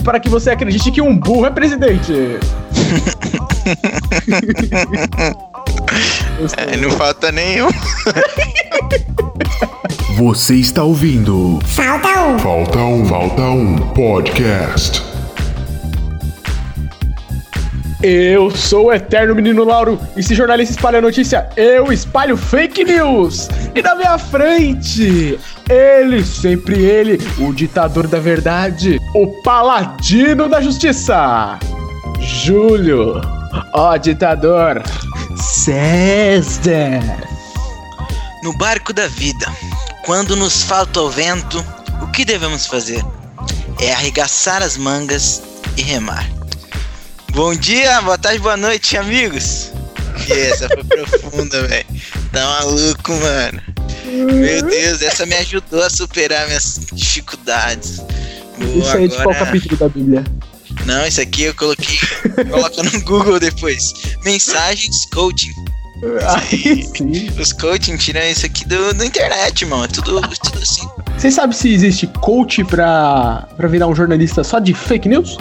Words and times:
podcast 0.00 0.02
para 0.02 0.18
que 0.18 0.28
você 0.28 0.50
acredite 0.50 0.90
que 0.90 1.00
um 1.00 1.16
burro 1.16 1.46
é 1.46 1.50
presidente. 1.50 2.12
É, 6.56 6.76
não 6.76 6.90
falta 6.92 7.30
nenhum. 7.30 7.68
Você 10.16 10.54
está 10.54 10.82
ouvindo 10.82 11.58
Falta 11.64 12.22
um. 12.22 12.38
Falta 12.38 12.78
um, 12.78 13.04
Falta 13.04 13.42
um 13.42 13.76
Podcast. 13.88 15.02
Eu 18.02 18.50
sou 18.50 18.86
o 18.86 18.92
eterno 18.92 19.34
menino 19.34 19.64
Lauro 19.64 20.00
e 20.16 20.22
se 20.22 20.34
jornalista 20.34 20.74
espalha 20.74 21.02
notícia, 21.02 21.48
eu 21.56 21.92
espalho 21.92 22.36
fake 22.36 22.84
news. 22.84 23.48
E 23.74 23.82
na 23.82 23.94
minha 23.94 24.16
frente, 24.16 25.38
ele, 25.70 26.24
sempre 26.24 26.82
ele, 26.82 27.18
o 27.38 27.52
ditador 27.52 28.08
da 28.08 28.18
verdade, 28.18 28.98
o 29.14 29.28
paladino 29.42 30.48
da 30.48 30.60
justiça, 30.60 31.58
Júlio, 32.20 33.20
ó 33.72 33.96
ditador, 33.96 34.82
César. 35.36 37.00
No 38.42 38.56
barco 38.56 38.92
da 38.92 39.06
vida, 39.06 39.46
quando 40.04 40.34
nos 40.34 40.62
falta 40.62 41.00
o 41.00 41.10
vento, 41.10 41.64
o 42.02 42.06
que 42.08 42.24
devemos 42.24 42.66
fazer? 42.66 43.04
É 43.78 43.92
arregaçar 43.92 44.62
as 44.62 44.76
mangas 44.76 45.42
e 45.76 45.82
remar. 45.82 46.28
Bom 47.32 47.54
dia, 47.54 48.00
boa 48.02 48.18
tarde, 48.18 48.40
boa 48.40 48.56
noite, 48.56 48.96
amigos. 48.96 49.70
Essa 50.28 50.68
foi 50.68 50.82
profunda, 50.84 51.66
velho. 51.68 51.86
Tá 52.32 52.44
maluco, 52.44 53.12
mano. 53.12 53.69
Meu 54.10 54.62
Deus, 54.62 55.02
essa 55.02 55.24
me 55.26 55.34
ajudou 55.36 55.82
a 55.82 55.90
superar 55.90 56.46
minhas 56.46 56.80
dificuldades. 56.92 57.98
Vou 58.58 58.78
Isso 58.78 58.96
aí 58.96 59.04
é 59.04 59.08
de 59.08 59.16
qual 59.16 59.34
capítulo 59.34 59.76
da 59.76 59.88
Bíblia? 59.88 60.24
Não, 60.86 61.06
isso 61.06 61.20
aqui 61.20 61.44
eu 61.44 61.54
coloquei. 61.54 61.98
Coloca 62.50 62.82
no 62.82 63.00
Google 63.02 63.38
depois. 63.38 63.92
Mensagens 64.24 65.06
coaching. 65.12 65.52
Aí 66.26 66.82
sim. 66.96 67.30
Os 67.38 67.52
coaching 67.52 67.96
tiram 67.96 68.22
isso 68.22 68.46
aqui 68.46 68.66
do, 68.66 68.94
do 68.94 69.04
internet, 69.04 69.64
mano. 69.66 69.84
É 69.84 69.88
tudo, 69.88 70.20
tudo 70.20 70.58
assim. 70.58 70.88
Você 71.16 71.30
sabe 71.30 71.54
se 71.54 71.72
existe 71.72 72.06
coach 72.06 72.64
pra, 72.64 73.48
pra 73.56 73.68
virar 73.68 73.86
um 73.86 73.94
jornalista 73.94 74.42
só 74.42 74.58
de 74.58 74.72
fake 74.72 75.08
news? 75.08 75.36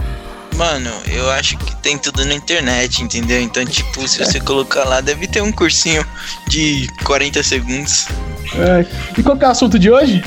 Mano, 0.59 0.91
eu 1.07 1.31
acho 1.31 1.57
que 1.57 1.73
tem 1.77 1.97
tudo 1.97 2.25
na 2.25 2.33
internet, 2.33 3.01
entendeu? 3.01 3.41
Então, 3.41 3.65
tipo, 3.65 4.05
se 4.05 4.19
você 4.19 4.41
colocar 4.41 4.83
lá, 4.83 4.99
deve 4.99 5.25
ter 5.25 5.41
um 5.41 5.53
cursinho 5.53 6.05
de 6.49 6.85
40 7.05 7.41
segundos. 7.41 8.07
É. 8.55 8.85
E 9.17 9.23
qual 9.23 9.37
que 9.37 9.45
é 9.45 9.47
o 9.47 9.51
assunto 9.51 9.79
de 9.79 9.89
hoje? 9.89 10.21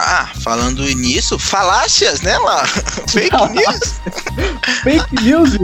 Ah, 0.00 0.28
falando 0.42 0.82
nisso, 0.96 1.38
falácias, 1.38 2.20
né, 2.20 2.36
lá? 2.36 2.66
Fake 3.06 3.36
news. 3.52 4.00
Fake 4.82 5.22
news? 5.22 5.56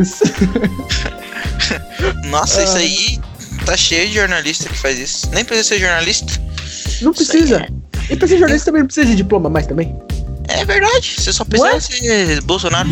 Nossa, 2.27 2.63
isso 2.63 2.77
aí 2.77 3.21
tá 3.67 3.77
cheio 3.77 4.07
de 4.07 4.15
jornalista 4.15 4.69
que 4.69 4.79
faz 4.79 5.01
isso. 5.01 5.29
Nem 5.33 5.45
precisa 5.45 5.69
ser 5.69 5.81
jornalista. 5.81 6.33
Não 7.01 7.13
precisa. 7.13 7.67
E 8.09 8.15
pra 8.15 8.29
ser 8.29 8.39
jornalista 8.39 8.67
também 8.67 8.83
não 8.83 8.87
precisa 8.87 9.07
de 9.07 9.17
diploma 9.17 9.51
mais 9.51 9.67
também. 9.67 10.01
É 10.55 10.65
verdade, 10.65 11.15
você 11.19 11.33
só 11.33 11.45
precisa 11.45 11.73
Ué? 11.73 11.81
ser 11.81 12.41
Bolsonaro. 12.43 12.89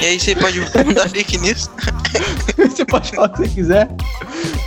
E 0.00 0.06
aí 0.06 0.20
você 0.20 0.34
pode 0.36 0.60
mandar 0.60 1.08
fake 1.08 1.38
news. 1.38 1.68
você 2.56 2.84
pode 2.84 3.10
falar 3.10 3.26
o 3.28 3.30
que 3.32 3.38
você 3.38 3.48
quiser. 3.48 3.88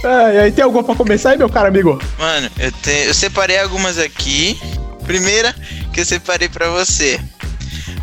É, 0.03 0.35
e 0.35 0.37
aí 0.39 0.51
tem 0.51 0.63
alguma 0.63 0.83
pra 0.83 0.95
começar 0.95 1.31
aí, 1.31 1.37
meu 1.37 1.49
caro 1.49 1.67
amigo? 1.67 2.01
Mano, 2.17 2.49
eu, 2.57 2.71
te- 2.71 3.07
eu 3.07 3.13
separei 3.13 3.59
algumas 3.59 3.97
aqui. 3.97 4.59
Primeira 5.05 5.55
que 5.93 5.99
eu 6.01 6.05
separei 6.05 6.49
pra 6.49 6.69
você. 6.69 7.19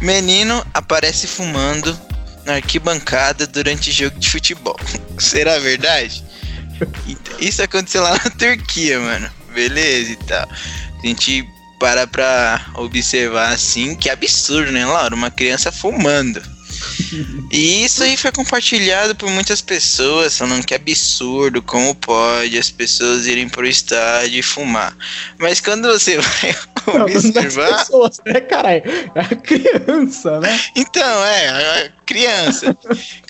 Menino 0.00 0.64
aparece 0.75 1.26
fumando 1.26 1.96
na 2.44 2.54
arquibancada 2.54 3.46
durante 3.46 3.91
jogo 3.92 4.19
de 4.19 4.30
futebol. 4.30 4.76
Será 5.19 5.58
verdade? 5.58 6.25
Então, 7.06 7.34
Isso 7.41 7.62
aconteceu 7.62 8.02
lá 8.02 8.10
na 8.12 8.30
Turquia, 8.30 8.98
mano. 9.00 9.28
Beleza 9.56 10.12
e 10.12 10.17
tal. 10.17 10.47
A 11.03 11.06
gente 11.06 11.49
para 11.78 12.06
pra 12.06 12.65
observar 12.75 13.53
assim, 13.53 13.94
que 13.97 14.09
absurdo, 14.11 14.71
né, 14.71 14.84
Laura? 14.87 15.15
Uma 15.15 15.31
criança 15.31 15.72
fumando. 15.72 16.43
E 17.50 17.84
isso 17.84 18.03
aí 18.03 18.17
foi 18.19 18.31
compartilhado 18.33 19.15
por 19.15 19.31
muitas 19.31 19.62
pessoas, 19.62 20.37
falando 20.37 20.65
que 20.65 20.75
é 20.75 20.77
absurdo, 20.77 21.62
como 21.62 21.94
pode 21.94 22.59
as 22.59 22.71
pessoas 22.71 23.27
irem 23.27 23.49
pro 23.49 23.67
estádio 23.67 24.41
e 24.41 24.43
fumar. 24.43 24.94
Mas 25.39 25.61
quando 25.61 25.88
você 25.88 26.19
vai 26.21 26.56
Não, 26.87 26.99
não 26.99 27.09
é 27.09 27.17
observar. 27.17 27.78
pessoas, 27.78 28.21
né, 28.27 28.41
caralho? 28.41 28.83
É 29.15 29.21
a 29.21 29.37
criança, 29.37 30.38
né? 30.41 30.61
Então, 30.77 31.25
é, 31.25 31.49
a 31.87 31.93
criança. 32.05 32.77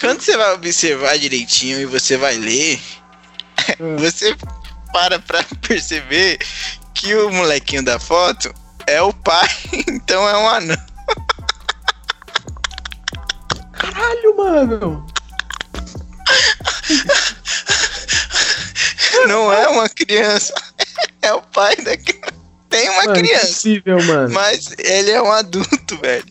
Quando 0.01 0.21
você 0.21 0.37
vai 0.37 0.53
observar 0.55 1.19
direitinho 1.19 1.81
e 1.81 1.87
você 1.87 2.17
vai 2.17 2.37
ler, 2.37 2.81
você 3.99 4.35
para 4.97 5.19
pra 5.19 5.45
perceber 5.61 6.39
que 6.95 7.15
o 7.15 7.31
molequinho 7.31 7.85
da 7.85 8.01
foto 8.01 8.51
é 8.87 9.03
o 9.03 9.13
pai, 9.13 9.49
então 9.89 10.27
é 10.27 10.39
um 10.39 10.49
anão. 10.49 10.87
Caralho, 13.75 14.37
mano. 14.39 15.07
Não 19.29 19.53
é 19.53 19.69
uma 19.69 19.87
criança, 19.87 20.55
é 21.21 21.33
o 21.35 21.43
pai 21.43 21.77
da 21.77 21.95
criança. 21.99 22.35
Tem 22.71 22.89
uma 22.89 23.05
Mano, 23.05 23.15
criança. 23.19 23.47
Impossível, 23.47 24.03
mano. 24.03 24.35
Mas 24.35 24.75
ele 24.79 25.11
é 25.11 25.23
um 25.23 25.31
adulto, 25.31 25.97
velho. 25.99 26.27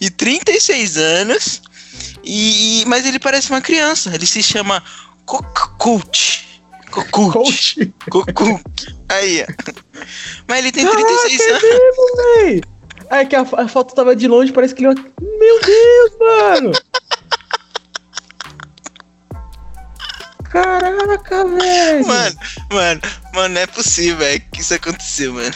De 0.00 0.10
36 0.10 0.96
anos. 0.96 1.62
E, 2.22 2.84
mas 2.86 3.06
ele 3.06 3.18
parece 3.18 3.50
uma 3.50 3.60
criança. 3.60 4.14
Ele 4.14 4.26
se 4.26 4.42
chama 4.42 4.82
Cocut. 5.24 6.49
Coach. 6.90 7.92
Cocut. 8.10 8.62
Aí, 9.08 9.44
ó. 9.48 9.52
Mas 10.48 10.58
ele 10.58 10.72
tem 10.72 10.84
Caraca, 10.84 11.06
36 11.06 11.40
é 11.40 11.50
anos. 11.50 11.62
mesmo, 11.62 12.16
véi. 12.16 12.60
É 13.10 13.24
que 13.24 13.36
a, 13.36 13.40
a 13.40 13.68
foto 13.68 13.94
tava 13.94 14.14
de 14.14 14.28
longe, 14.28 14.52
parece 14.52 14.74
que 14.74 14.84
ele 14.84 14.98
é. 14.98 15.02
Meu 15.20 15.60
Deus, 15.60 16.12
mano. 16.20 16.72
Caraca, 20.50 21.44
velho. 21.44 22.06
Mano, 22.06 22.36
mano, 22.72 23.00
mano, 23.34 23.54
não 23.54 23.60
é 23.60 23.66
possível, 23.66 24.18
velho, 24.18 24.42
que 24.52 24.60
isso 24.60 24.74
aconteceu, 24.74 25.32
mano. 25.32 25.54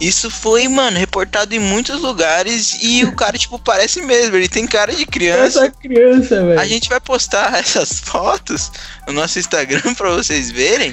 Isso 0.00 0.30
foi, 0.30 0.66
mano, 0.66 0.98
reportado 0.98 1.54
em 1.54 1.58
muitos 1.58 2.00
lugares 2.00 2.78
e 2.80 3.04
o 3.04 3.12
cara, 3.14 3.36
tipo, 3.36 3.58
parece 3.58 4.00
mesmo. 4.00 4.34
Ele 4.36 4.48
tem 4.48 4.66
cara 4.66 4.92
de 4.94 5.04
criança. 5.04 5.66
Essa 5.66 5.70
criança, 5.70 6.44
velho. 6.44 6.58
A 6.58 6.64
gente 6.66 6.88
vai 6.88 6.98
postar 7.00 7.54
essas 7.60 8.00
fotos 8.00 8.72
no 9.06 9.12
nosso 9.12 9.38
Instagram 9.38 9.94
pra 9.94 10.10
vocês 10.10 10.50
verem. 10.50 10.92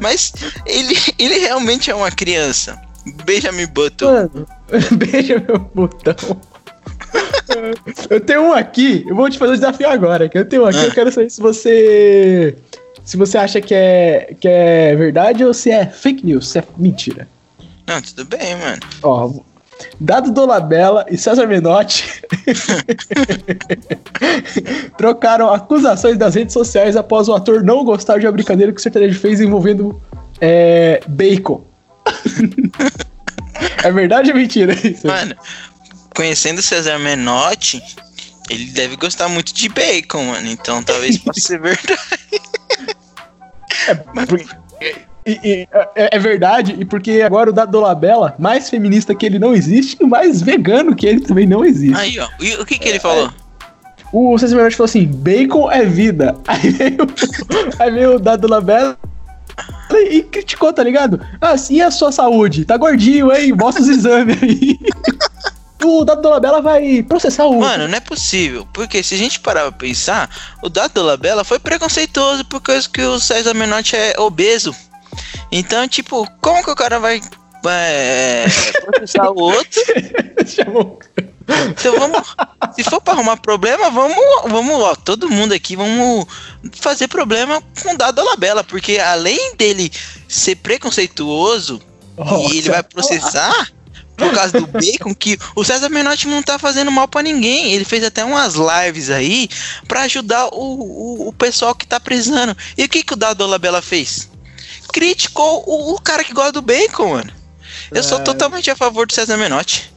Mas 0.00 0.32
ele, 0.66 0.96
ele 1.18 1.38
realmente 1.38 1.90
é 1.90 1.94
uma 1.94 2.10
criança. 2.10 2.78
Benjamin 3.24 3.66
Button. 3.66 4.12
Mano, 4.12 4.46
beija 4.92 5.42
meu 5.48 5.58
botão. 5.58 6.40
Eu 8.08 8.20
tenho 8.20 8.42
um 8.42 8.52
aqui, 8.52 9.04
eu 9.08 9.14
vou 9.14 9.28
te 9.28 9.38
fazer 9.38 9.52
o 9.52 9.56
desafio 9.56 9.88
agora. 9.88 10.28
Que 10.28 10.38
eu 10.38 10.44
tenho 10.44 10.62
um 10.62 10.66
aqui, 10.66 10.78
Ah. 10.78 10.84
eu 10.84 10.92
quero 10.92 11.10
saber 11.12 11.30
se 11.30 11.40
você. 11.40 12.56
Se 13.04 13.16
você 13.16 13.36
acha 13.36 13.60
que 13.60 13.74
é, 13.74 14.34
que 14.38 14.46
é 14.46 14.94
verdade 14.94 15.44
ou 15.44 15.52
se 15.52 15.70
é 15.70 15.84
fake 15.86 16.24
news, 16.24 16.48
se 16.48 16.58
é 16.60 16.64
mentira. 16.78 17.26
Não, 17.92 18.00
tudo 18.00 18.24
bem, 18.24 18.56
mano. 18.56 18.80
Ó, 19.02 19.30
Dado 20.00 20.30
Dolabella 20.30 21.04
e 21.10 21.18
César 21.18 21.46
Menotti 21.46 22.22
trocaram 24.96 25.52
acusações 25.52 26.16
das 26.16 26.34
redes 26.34 26.52
sociais 26.52 26.96
após 26.96 27.28
o 27.28 27.34
ator 27.34 27.62
não 27.62 27.84
gostar 27.84 28.18
de 28.18 28.26
uma 28.26 28.32
brincadeira 28.32 28.72
que 28.72 28.78
o 28.78 28.82
sertanejo 28.82 29.18
fez 29.18 29.40
envolvendo 29.40 30.00
é, 30.40 31.02
bacon. 31.06 31.64
é 33.84 33.92
verdade 33.92 34.30
ou 34.30 34.36
mentira 34.36 34.72
isso? 34.72 35.06
Mano, 35.06 35.34
conhecendo 36.14 36.58
o 36.58 36.62
Cesar 36.62 36.98
Menotti, 36.98 37.82
ele 38.48 38.66
deve 38.66 38.96
gostar 38.96 39.28
muito 39.28 39.52
de 39.52 39.68
bacon, 39.68 40.24
mano. 40.24 40.48
Então 40.48 40.82
talvez 40.82 41.18
possa 41.18 41.40
ser 41.40 41.60
verdade. 41.60 41.98
Porque- 44.28 44.61
e- 45.26 45.40
e- 45.44 45.68
é, 45.94 46.16
é 46.16 46.18
verdade, 46.18 46.76
e 46.78 46.84
porque 46.84 47.22
agora 47.22 47.50
o 47.50 47.52
Dado 47.52 47.70
Dolabella, 47.70 48.34
mais 48.38 48.68
feminista 48.68 49.14
que 49.14 49.24
ele 49.26 49.38
não 49.38 49.54
existe, 49.54 49.96
e 50.00 50.06
mais 50.06 50.42
vegano 50.42 50.94
que 50.94 51.06
ele 51.06 51.20
também 51.20 51.46
não 51.46 51.64
existe. 51.64 51.98
Aí, 52.00 52.18
ó. 52.18 52.28
E 52.40 52.54
o 52.54 52.64
que 52.66 52.78
que 52.78 52.88
ele 52.88 52.98
falou? 53.00 53.30
O 54.12 54.36
César 54.38 54.56
Menotti 54.56 54.76
falou 54.76 54.86
assim: 54.88 55.06
bacon 55.06 55.70
é 55.70 55.84
vida. 55.86 56.36
Aí 56.46 56.68
veio, 56.70 56.96
aí 57.78 57.90
veio 57.90 58.16
o 58.16 58.18
Dado 58.18 58.42
Dolabella 58.42 58.98
e 60.10 60.22
criticou, 60.22 60.72
tá 60.72 60.82
ligado? 60.82 61.20
Ah, 61.40 61.56
sim, 61.56 61.80
a 61.80 61.90
sua 61.90 62.12
saúde? 62.12 62.64
Tá 62.64 62.76
gordinho, 62.76 63.32
hein? 63.32 63.52
Mostra 63.52 63.82
os 63.82 63.88
exames 63.88 64.36
aí. 64.42 64.78
O 65.84 66.04
Dado 66.04 66.22
Dolabella 66.22 66.62
vai 66.62 67.02
processar 67.02 67.44
o. 67.46 67.58
Mano, 67.58 67.88
não 67.88 67.96
é 67.96 68.00
possível. 68.00 68.64
Porque 68.72 69.02
se 69.02 69.16
a 69.16 69.18
gente 69.18 69.40
parar 69.40 69.62
pra 69.62 69.72
pensar, 69.72 70.30
o 70.62 70.68
Dado 70.68 70.92
Dolabella 70.94 71.42
foi 71.42 71.58
preconceituoso 71.58 72.44
por 72.44 72.60
causa 72.60 72.88
que 72.88 73.02
o 73.02 73.18
César 73.18 73.52
Menotti 73.52 73.96
é 73.96 74.14
obeso. 74.20 74.72
Então, 75.52 75.86
tipo, 75.86 76.26
como 76.40 76.64
que 76.64 76.70
o 76.70 76.74
cara 76.74 76.98
vai 76.98 77.20
é, 77.66 78.46
processar 78.86 79.30
o 79.30 79.38
outro? 79.38 79.82
Então 81.68 81.98
vamos. 81.98 82.34
Se 82.74 82.82
for 82.84 83.00
pra 83.00 83.12
arrumar 83.12 83.36
problema, 83.36 83.90
vamos. 83.90 84.16
Vamos, 84.48 84.80
ó, 84.80 84.94
todo 84.94 85.28
mundo 85.28 85.52
aqui, 85.52 85.76
vamos 85.76 86.24
fazer 86.72 87.08
problema 87.08 87.62
com 87.82 87.92
o 87.92 87.98
Dado 87.98 88.24
Labella, 88.24 88.64
porque 88.64 88.98
além 88.98 89.54
dele 89.56 89.92
ser 90.26 90.56
preconceituoso 90.56 91.82
e 92.50 92.58
ele 92.58 92.70
vai 92.70 92.82
processar 92.82 93.70
por 94.16 94.32
causa 94.32 94.60
do 94.60 94.66
bacon, 94.66 95.14
que 95.14 95.38
o 95.56 95.64
César 95.64 95.88
Menotti 95.88 96.28
não 96.28 96.42
tá 96.42 96.58
fazendo 96.58 96.90
mal 96.90 97.08
pra 97.08 97.22
ninguém. 97.22 97.72
Ele 97.72 97.84
fez 97.84 98.04
até 98.04 98.24
umas 98.24 98.54
lives 98.54 99.10
aí 99.10 99.48
pra 99.86 100.02
ajudar 100.02 100.46
o, 100.46 100.54
o, 100.54 101.28
o 101.28 101.32
pessoal 101.32 101.74
que 101.74 101.86
tá 101.86 101.98
precisando. 101.98 102.56
E 102.78 102.84
o 102.84 102.88
que, 102.88 103.02
que 103.02 103.12
o 103.12 103.16
Dado 103.16 103.46
Labella 103.46 103.82
fez? 103.82 104.31
Criticou 104.92 105.64
o, 105.66 105.94
o 105.94 106.00
cara 106.00 106.22
que 106.22 106.32
gosta 106.34 106.52
do 106.52 106.62
bacon, 106.62 107.08
mano. 107.10 107.32
Eu 107.90 108.02
sou 108.02 108.18
É. 108.18 108.22
totalmente 108.22 108.70
a 108.70 108.76
favor 108.76 109.06
do 109.06 109.12
César 109.12 109.36
Menotti. 109.36 109.90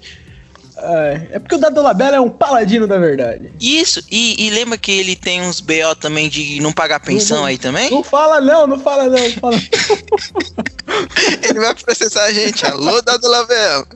É, 0.78 1.28
é 1.32 1.40
porque 1.40 1.56
o 1.56 1.58
Dado 1.58 1.82
Labella 1.82 2.18
é 2.18 2.20
um 2.20 2.30
paladino 2.30 2.86
da 2.86 2.98
verdade. 2.98 3.50
Isso, 3.62 4.04
e, 4.12 4.46
e 4.46 4.50
lembra 4.50 4.78
que 4.78 4.92
ele 4.92 5.16
tem 5.16 5.42
uns 5.42 5.62
BO 5.62 5.96
também 6.00 6.28
de 6.28 6.60
não 6.60 6.74
pagar 6.74 7.00
pensão 7.00 7.38
Não, 7.40 7.46
aí 7.46 7.58
também? 7.58 7.90
Não 7.90 8.04
fala 8.04 8.42
não, 8.42 8.68
não 8.68 8.78
fala 8.80 9.06
não, 9.06 9.12
não 9.18 9.32
fala. 9.32 9.56
Ele 11.44 11.60
vai 11.60 11.74
processar 11.76 12.26
a 12.26 12.34
gente. 12.34 12.66
Alô, 12.66 13.02
Dado 13.02 13.26
Lavela. 13.28 13.88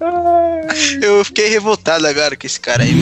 Ai, 0.00 0.66
Eu 1.02 1.24
fiquei 1.24 1.48
revoltado 1.48 2.06
agora 2.06 2.36
com 2.36 2.46
esse 2.46 2.58
cara 2.60 2.82
aí. 2.82 2.92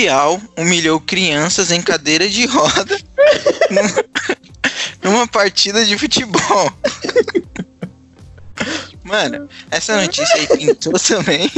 Bial 0.00 0.40
humilhou 0.56 0.98
crianças 0.98 1.70
em 1.70 1.82
cadeira 1.82 2.26
de 2.26 2.46
roda 2.46 2.98
numa, 3.70 4.04
numa 5.04 5.26
partida 5.28 5.84
de 5.84 5.98
futebol. 5.98 6.72
Mano, 9.04 9.46
essa 9.70 10.00
notícia 10.00 10.36
aí 10.36 10.46
pintou 10.46 10.94
também 10.94 11.50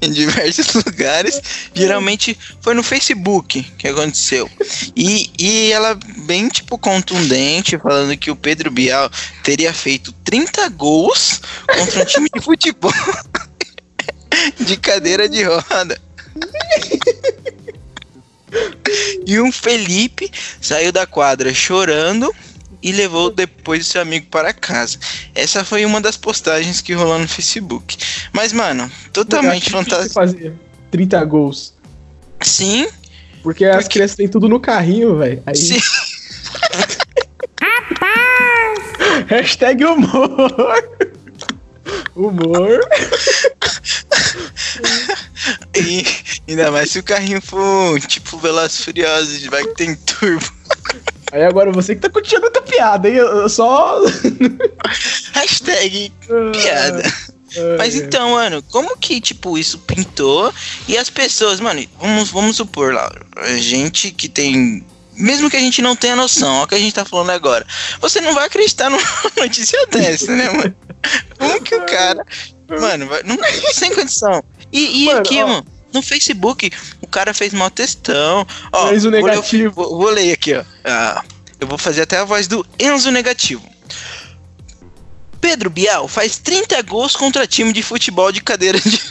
em 0.00 0.10
diversos 0.12 0.72
lugares. 0.82 1.42
Geralmente 1.74 2.38
foi 2.62 2.72
no 2.72 2.82
Facebook 2.82 3.62
que 3.76 3.88
aconteceu. 3.88 4.48
E, 4.96 5.30
e 5.38 5.70
ela 5.70 5.98
bem, 6.24 6.48
tipo, 6.48 6.78
contundente, 6.78 7.76
falando 7.76 8.16
que 8.16 8.30
o 8.30 8.36
Pedro 8.36 8.70
Bial 8.70 9.10
teria 9.42 9.74
feito 9.74 10.10
30 10.24 10.70
gols 10.70 11.42
contra 11.66 12.02
um 12.02 12.06
time 12.06 12.28
de 12.34 12.40
futebol 12.40 12.92
de 14.58 14.76
cadeira 14.78 15.28
de 15.28 15.42
roda. 15.42 16.00
E 19.26 19.38
um 19.40 19.50
Felipe 19.52 20.30
saiu 20.60 20.90
da 20.92 21.06
quadra 21.06 21.52
chorando 21.54 22.34
e 22.82 22.92
levou 22.92 23.30
depois 23.30 23.86
seu 23.86 24.00
amigo 24.00 24.26
para 24.30 24.52
casa. 24.52 24.98
Essa 25.34 25.64
foi 25.64 25.84
uma 25.84 26.00
das 26.00 26.16
postagens 26.16 26.80
que 26.80 26.92
rolou 26.94 27.18
no 27.18 27.28
Facebook. 27.28 27.96
Mas, 28.32 28.52
mano, 28.52 28.90
totalmente 29.12 29.70
fantástico. 29.70 30.14
fazer 30.14 30.54
30 30.90 31.24
gols. 31.24 31.74
Sim, 32.42 32.88
Porque, 33.42 33.64
as 33.64 33.84
Porque- 33.84 33.94
crianças 33.94 34.16
têm 34.16 34.28
tudo 34.28 34.48
no 34.48 34.58
carrinho, 34.58 35.16
velho. 35.18 35.42
Aí. 35.46 35.54
sim. 35.56 35.78
Hashtag 39.28 39.84
humor. 39.84 40.88
Humor. 42.16 42.80
E 45.74 46.04
ainda 46.50 46.70
mais 46.70 46.90
se 46.90 46.98
o 46.98 47.02
carrinho 47.02 47.40
for 47.40 48.00
tipo 48.00 48.38
Velozes 48.38 48.80
e 48.80 48.82
Furiosos, 48.84 49.46
vai 49.46 49.62
que 49.64 49.74
tem 49.74 49.94
turbo. 49.94 50.52
Aí 51.32 51.44
agora 51.44 51.70
você 51.70 51.94
que 51.94 52.00
tá 52.00 52.10
curtindo 52.10 52.40
muita 52.40 52.60
piada, 52.60 53.08
hein? 53.08 53.14
Eu, 53.14 53.48
só. 53.48 54.00
Hashtag 55.32 56.12
piada. 56.52 57.02
Ai, 57.04 57.76
Mas 57.78 57.94
ai. 57.94 58.02
então, 58.02 58.32
mano, 58.32 58.62
como 58.70 58.96
que, 58.96 59.20
tipo, 59.20 59.56
isso 59.56 59.78
pintou 59.78 60.52
e 60.88 60.98
as 60.98 61.08
pessoas, 61.08 61.60
mano, 61.60 61.84
vamos, 62.00 62.30
vamos 62.30 62.56
supor 62.56 62.92
lá, 62.92 63.10
a 63.36 63.56
gente 63.56 64.10
que 64.10 64.28
tem. 64.28 64.84
Mesmo 65.14 65.50
que 65.50 65.56
a 65.56 65.60
gente 65.60 65.82
não 65.82 65.94
tenha 65.94 66.16
noção, 66.16 66.50
ó, 66.60 66.64
o 66.64 66.66
que 66.66 66.74
a 66.74 66.78
gente 66.78 66.94
tá 66.94 67.04
falando 67.04 67.30
agora. 67.30 67.66
Você 68.00 68.20
não 68.20 68.34
vai 68.34 68.46
acreditar 68.46 68.88
numa 68.88 69.02
notícia 69.36 69.86
dessa, 69.86 70.34
né, 70.34 70.50
mano? 70.50 70.74
Como 71.38 71.62
que 71.62 71.74
o 71.74 71.86
cara. 71.86 72.24
Mano, 72.68 73.06
vai, 73.06 73.22
não 73.24 73.36
sem 73.72 73.94
condição. 73.94 74.42
E, 74.72 75.02
e 75.02 75.06
Mano, 75.06 75.18
aqui, 75.20 75.42
ó. 75.42 75.46
mano, 75.46 75.66
no 75.92 76.02
Facebook, 76.02 76.70
o 77.00 77.06
cara 77.06 77.34
fez 77.34 77.52
mal 77.52 77.70
textão. 77.70 78.46
Ó, 78.72 78.88
Fez 78.88 79.04
o 79.04 79.10
vou 79.10 79.20
ler 79.20 79.24
negativo. 79.24 79.74
Vou, 79.74 79.98
vou 79.98 80.10
ler 80.10 80.32
aqui, 80.32 80.54
ó. 80.54 80.64
Ah, 80.84 81.24
eu 81.58 81.66
vou 81.66 81.78
fazer 81.78 82.02
até 82.02 82.18
a 82.18 82.24
voz 82.24 82.46
do 82.48 82.66
Enzo 82.78 83.10
Negativo. 83.10 83.68
Pedro 85.40 85.70
Bial 85.70 86.06
faz 86.06 86.38
30 86.38 86.82
gols 86.82 87.16
contra 87.16 87.46
time 87.46 87.72
de 87.72 87.82
futebol 87.82 88.30
de 88.30 88.42
cadeira 88.42 88.78
de 88.78 89.00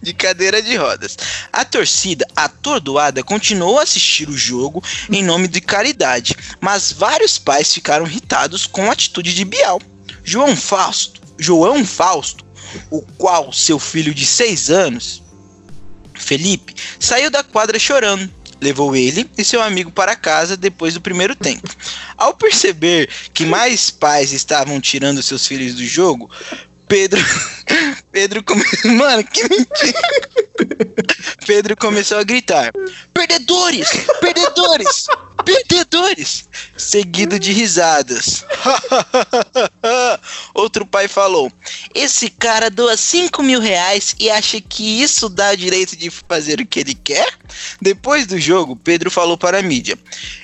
de 0.00 0.14
cadeira 0.14 0.62
de 0.62 0.76
rodas. 0.76 1.16
A 1.52 1.64
torcida 1.64 2.26
atordoada 2.34 3.22
continuou 3.22 3.78
a 3.78 3.82
assistir 3.82 4.28
o 4.28 4.36
jogo 4.36 4.82
em 5.10 5.22
nome 5.22 5.48
de 5.48 5.60
caridade, 5.60 6.36
mas 6.60 6.92
vários 6.92 7.38
pais 7.38 7.72
ficaram 7.72 8.06
irritados 8.06 8.66
com 8.66 8.88
a 8.88 8.92
atitude 8.92 9.34
de 9.34 9.44
Bial. 9.44 9.80
João 10.22 10.56
Fausto, 10.56 11.20
João 11.38 11.84
Fausto, 11.84 12.43
o 12.90 13.02
qual 13.02 13.52
seu 13.52 13.78
filho 13.78 14.14
de 14.14 14.26
6 14.26 14.70
anos, 14.70 15.22
Felipe, 16.14 16.74
saiu 16.98 17.30
da 17.30 17.42
quadra 17.42 17.78
chorando. 17.78 18.32
Levou 18.60 18.96
ele 18.96 19.28
e 19.36 19.44
seu 19.44 19.60
amigo 19.60 19.90
para 19.90 20.16
casa 20.16 20.56
depois 20.56 20.94
do 20.94 21.00
primeiro 21.00 21.34
tempo. 21.34 21.68
Ao 22.16 22.34
perceber 22.34 23.10
que 23.34 23.44
mais 23.44 23.90
pais 23.90 24.32
estavam 24.32 24.80
tirando 24.80 25.22
seus 25.22 25.46
filhos 25.46 25.74
do 25.74 25.84
jogo, 25.84 26.30
Pedro. 26.88 27.20
Pedro 28.12 28.42
começou. 28.44 28.92
Mano, 28.92 29.24
que 29.24 29.42
mentira! 29.42 29.98
Pedro 31.46 31.76
começou 31.76 32.18
a 32.18 32.22
gritar: 32.22 32.70
Perdedores! 33.12 33.88
Perdedores! 34.20 35.06
Perdedores! 35.44 36.48
Seguido 36.76 37.38
de 37.38 37.52
risadas. 37.52 38.44
Outro 40.54 40.86
pai 40.86 41.08
falou: 41.08 41.52
Esse 41.94 42.28
cara 42.28 42.68
doa 42.68 42.96
5 42.96 43.42
mil 43.42 43.60
reais 43.60 44.16
e 44.18 44.28
acha 44.28 44.60
que 44.60 45.02
isso 45.02 45.28
dá 45.28 45.52
o 45.52 45.56
direito 45.56 45.96
de 45.96 46.10
fazer 46.10 46.60
o 46.60 46.66
que 46.66 46.80
ele 46.80 46.94
quer? 46.94 47.32
Depois 47.80 48.26
do 48.26 48.38
jogo, 48.38 48.74
Pedro 48.74 49.10
falou 49.10 49.38
para 49.38 49.60
a 49.60 49.62
mídia: 49.62 49.96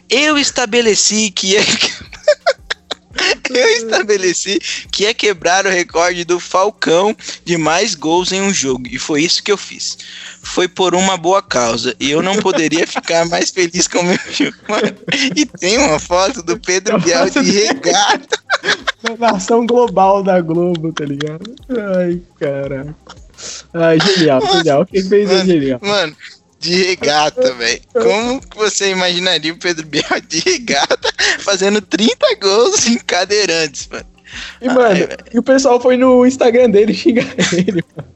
Eu 0.09 0.39
estabeleci 0.39 1.31
que 1.31 1.49
ia. 1.49 1.61
Eu 3.51 3.69
estabeleci 3.71 4.61
que 4.91 5.03
ia 5.03 5.13
quebrar 5.13 5.67
o 5.67 5.71
recorde 5.71 6.25
do 6.25 6.39
Falcão 6.39 7.15
de 7.45 7.57
mais 7.57 7.95
gols 7.95 8.31
em 8.31 8.41
um 8.41 8.55
jogo. 8.55 8.85
E 8.89 8.99
foi 8.99 9.23
isso 9.23 9.43
que 9.43 9.51
eu 9.51 9.57
fiz. 9.57 9.99
Foi 10.43 10.67
por 10.67 10.95
uma 10.95 11.17
boa 11.17 11.43
causa. 11.43 11.95
E 12.01 12.11
eu 12.11 12.23
não 12.23 12.37
poderia 12.37 12.87
ficar 12.89 13.27
mais 13.27 13.51
feliz 13.51 13.87
com 13.87 13.99
o 13.99 14.05
meu 14.05 14.19
jogo. 14.31 14.57
E 15.37 15.47
tem 15.47 15.79
uma 15.79 15.99
foto 15.99 16.43
do 16.43 16.59
Pedro 16.59 16.99
Bial 17.01 17.29
de 17.29 17.51
regata. 17.51 18.41
Nação 19.19 19.67
global 19.67 20.23
da 20.23 20.41
Globo, 20.41 20.93
tá 20.93 21.05
ligado? 21.05 21.55
Ai, 21.97 22.21
caraca. 22.39 22.97
Ai, 23.73 23.99
genial, 24.01 24.41
genial. 24.53 24.87
Quem 24.87 25.03
fez 25.03 25.31
é 25.31 25.35
Mano, 25.35 25.47
genial. 25.47 25.81
Mano, 25.83 26.17
de 26.59 26.75
regata, 26.75 27.55
velho. 27.55 27.81
Como 27.93 28.41
você 28.55 28.91
imaginaria 28.91 29.53
o 29.53 29.57
Pedro 29.57 29.87
Bial 29.87 30.21
de 30.29 30.41
regata 30.41 31.13
fazendo 31.39 31.81
30 31.81 32.35
gols 32.41 32.87
em 32.87 32.99
cadeirantes, 32.99 33.89
mano? 33.91 34.07
E, 34.61 34.69
mano, 34.69 34.83
Ai, 34.83 35.09
e 35.33 35.39
o 35.39 35.43
pessoal 35.43 35.81
foi 35.81 35.97
no 35.97 36.25
Instagram 36.27 36.71
dele 36.71 36.95
xingar 36.95 37.27
ele, 37.53 37.83
mano. 37.97 38.09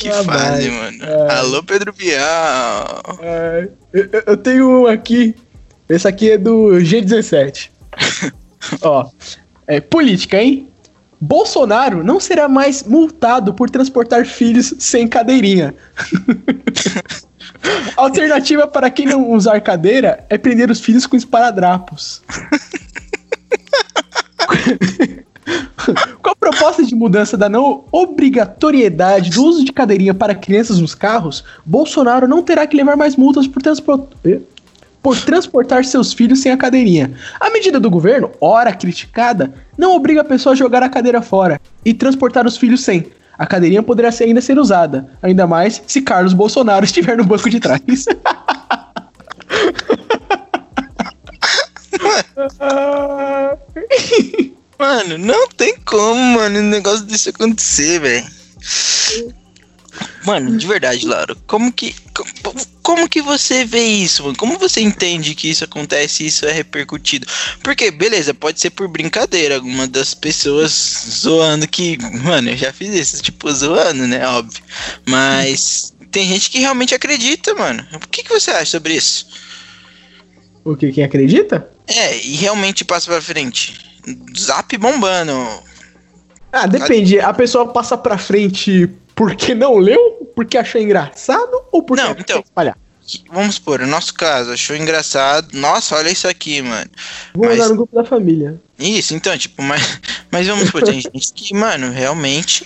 Que 0.00 0.08
Ah, 0.08 0.24
fase, 0.24 0.70
mano. 0.70 1.04
É. 1.04 1.32
Alô, 1.34 1.62
Pedro 1.62 1.92
Bial. 1.92 3.02
Eu, 3.92 4.08
eu- 4.12 4.22
eu 4.28 4.36
tenho 4.36 4.82
um 4.82 4.86
aqui. 4.86 5.34
Esse 5.88 6.08
aqui 6.08 6.32
é 6.32 6.38
do 6.38 6.70
G17. 6.80 7.70
Ó, 8.82 9.08
é 9.66 9.80
política, 9.80 10.42
hein? 10.42 10.66
Bolsonaro 11.20 12.02
não 12.02 12.18
será 12.18 12.48
mais 12.48 12.82
multado 12.82 13.52
por 13.52 13.68
transportar 13.68 14.24
filhos 14.24 14.72
sem 14.78 15.06
cadeirinha. 15.06 15.74
Alternativa 17.94 18.66
para 18.66 18.88
quem 18.88 19.04
não 19.04 19.30
usar 19.32 19.60
cadeira 19.60 20.24
é 20.30 20.38
prender 20.38 20.70
os 20.70 20.80
filhos 20.80 21.06
com 21.06 21.14
esparadrapos. 21.16 22.22
Com 26.22 26.30
a 26.30 26.36
proposta 26.36 26.84
de 26.84 26.94
mudança 26.94 27.36
da 27.36 27.48
não 27.48 27.84
obrigatoriedade 27.90 29.30
do 29.30 29.44
uso 29.44 29.64
de 29.64 29.72
cadeirinha 29.72 30.14
para 30.14 30.34
crianças 30.34 30.78
nos 30.78 30.94
carros, 30.94 31.44
Bolsonaro 31.64 32.28
não 32.28 32.42
terá 32.42 32.66
que 32.66 32.76
levar 32.76 32.96
mais 32.96 33.16
multas 33.16 33.46
por, 33.46 33.62
transpor- 33.62 34.06
eh? 34.24 34.40
por 35.02 35.16
transportar 35.20 35.84
seus 35.84 36.12
filhos 36.12 36.40
sem 36.40 36.52
a 36.52 36.56
cadeirinha. 36.56 37.12
A 37.40 37.50
medida 37.50 37.80
do 37.80 37.90
governo, 37.90 38.30
ora 38.40 38.72
criticada, 38.72 39.52
não 39.78 39.94
obriga 39.94 40.20
a 40.20 40.24
pessoa 40.24 40.52
a 40.52 40.56
jogar 40.56 40.82
a 40.82 40.88
cadeira 40.88 41.22
fora 41.22 41.60
e 41.84 41.94
transportar 41.94 42.46
os 42.46 42.56
filhos 42.56 42.82
sem. 42.82 43.06
A 43.38 43.46
cadeirinha 43.46 43.82
poderá 43.82 44.10
ainda 44.20 44.40
ser 44.42 44.58
usada, 44.58 45.08
ainda 45.22 45.46
mais 45.46 45.82
se 45.86 46.02
Carlos 46.02 46.34
Bolsonaro 46.34 46.84
estiver 46.86 47.16
no 47.16 47.24
banco 47.24 47.48
de 47.48 47.58
trás. 47.58 47.80
Ah, 54.78 54.89
Mano, 55.08 55.18
não 55.18 55.48
tem 55.48 55.76
como, 55.78 56.20
mano, 56.38 56.58
um 56.58 56.62
negócio 56.68 57.04
desse 57.06 57.30
acontecer, 57.30 58.00
velho. 58.00 58.26
Mano, 60.24 60.56
de 60.56 60.66
verdade, 60.66 61.06
Laura, 61.06 61.34
como 61.46 61.72
que. 61.72 61.94
co- 62.14 62.26
Como 62.82 63.08
que 63.08 63.22
você 63.22 63.64
vê 63.64 63.82
isso, 63.84 64.22
mano? 64.24 64.36
Como 64.36 64.58
você 64.58 64.80
entende 64.80 65.34
que 65.34 65.48
isso 65.48 65.64
acontece 65.64 66.22
e 66.22 66.26
isso 66.26 66.44
é 66.44 66.52
repercutido? 66.52 67.26
Porque, 67.62 67.90
beleza, 67.90 68.34
pode 68.34 68.60
ser 68.60 68.70
por 68.70 68.88
brincadeira, 68.88 69.56
alguma 69.56 69.86
das 69.86 70.12
pessoas 70.12 70.70
zoando 71.22 71.66
que. 71.68 71.96
Mano, 72.22 72.50
eu 72.50 72.56
já 72.56 72.72
fiz 72.72 72.92
isso, 72.94 73.22
tipo, 73.22 73.50
zoando, 73.52 74.06
né? 74.06 74.26
Óbvio. 74.26 74.62
Mas 75.06 75.94
tem 76.10 76.26
gente 76.28 76.50
que 76.50 76.58
realmente 76.58 76.94
acredita, 76.94 77.54
mano. 77.54 77.86
O 77.94 77.98
que, 78.00 78.22
que 78.22 78.28
você 78.30 78.50
acha 78.50 78.66
sobre 78.72 78.94
isso? 78.94 79.26
o 80.64 80.76
que? 80.76 80.92
Quem 80.92 81.04
acredita? 81.04 81.70
É, 81.86 82.18
e 82.24 82.36
realmente 82.36 82.84
passa 82.84 83.10
pra 83.10 83.22
frente. 83.22 83.89
Zap 84.38 84.76
bombando. 84.78 85.32
Ah, 86.52 86.66
depende. 86.66 87.20
A 87.20 87.32
pessoa 87.32 87.68
passa 87.72 87.96
pra 87.96 88.18
frente 88.18 88.88
porque 89.14 89.54
não 89.54 89.76
leu, 89.78 90.30
porque 90.34 90.56
achou 90.58 90.80
engraçado 90.80 91.62
ou 91.70 91.82
porque 91.82 92.02
Não, 92.02 92.10
então. 92.12 92.40
espalhar? 92.40 92.76
Vamos 93.32 93.56
supor, 93.56 93.80
no 93.80 93.86
nosso 93.88 94.14
caso, 94.14 94.52
achou 94.52 94.76
engraçado. 94.76 95.48
Nossa, 95.52 95.96
olha 95.96 96.10
isso 96.10 96.28
aqui, 96.28 96.62
mano. 96.62 96.88
Vou 97.34 97.46
Mas- 97.48 97.58
mandar 97.58 97.68
no 97.70 97.76
grupo 97.76 97.94
da 97.94 98.04
família. 98.04 98.60
Isso, 98.78 99.14
então, 99.14 99.36
tipo, 99.36 99.60
mas, 99.62 100.00
mas 100.30 100.46
vamos 100.46 100.66
supor, 100.66 100.82
tem 100.82 101.00
gente 101.02 101.32
que, 101.34 101.52
mano, 101.54 101.90
realmente 101.90 102.64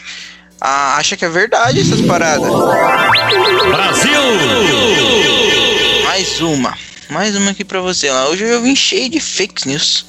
ah, 0.61 0.97
acha 0.97 1.17
que 1.17 1.25
é 1.25 1.29
verdade 1.29 1.81
essas 1.81 2.00
paradas. 2.03 2.47
Brasil! 3.69 4.21
Mais 6.05 6.41
uma. 6.41 6.76
Mais 7.11 7.37
uma 7.37 7.50
aqui 7.50 7.64
pra 7.64 7.81
você. 7.81 8.11
lá. 8.11 8.29
Hoje 8.29 8.45
eu 8.45 8.62
vim 8.62 8.75
cheio 8.76 9.09
de 9.09 9.21
fake 9.21 9.67
news. 9.69 10.05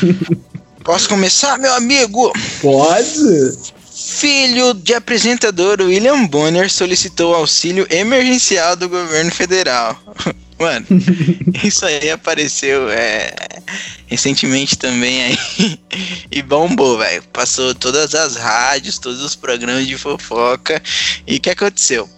Posso 0.86 1.08
começar, 1.08 1.58
meu 1.58 1.74
amigo? 1.74 2.32
Pode? 2.62 3.58
Filho 3.92 4.72
de 4.72 4.94
apresentador 4.94 5.80
William 5.80 6.24
Bonner 6.26 6.70
solicitou 6.70 7.34
auxílio 7.34 7.84
emergencial 7.90 8.76
do 8.76 8.88
governo 8.88 9.32
federal. 9.32 10.00
Mano, 10.56 10.86
isso 11.64 11.84
aí 11.84 12.08
apareceu 12.08 12.88
é, 12.88 13.34
recentemente 14.06 14.78
também 14.78 15.24
aí 15.24 15.80
e 16.30 16.40
bombou, 16.40 16.98
velho. 16.98 17.22
Passou 17.32 17.74
todas 17.74 18.14
as 18.14 18.36
rádios, 18.36 19.00
todos 19.00 19.22
os 19.22 19.34
programas 19.34 19.88
de 19.88 19.98
fofoca. 19.98 20.80
E 21.26 21.36
o 21.36 21.40
que 21.40 21.50
aconteceu? 21.50 22.08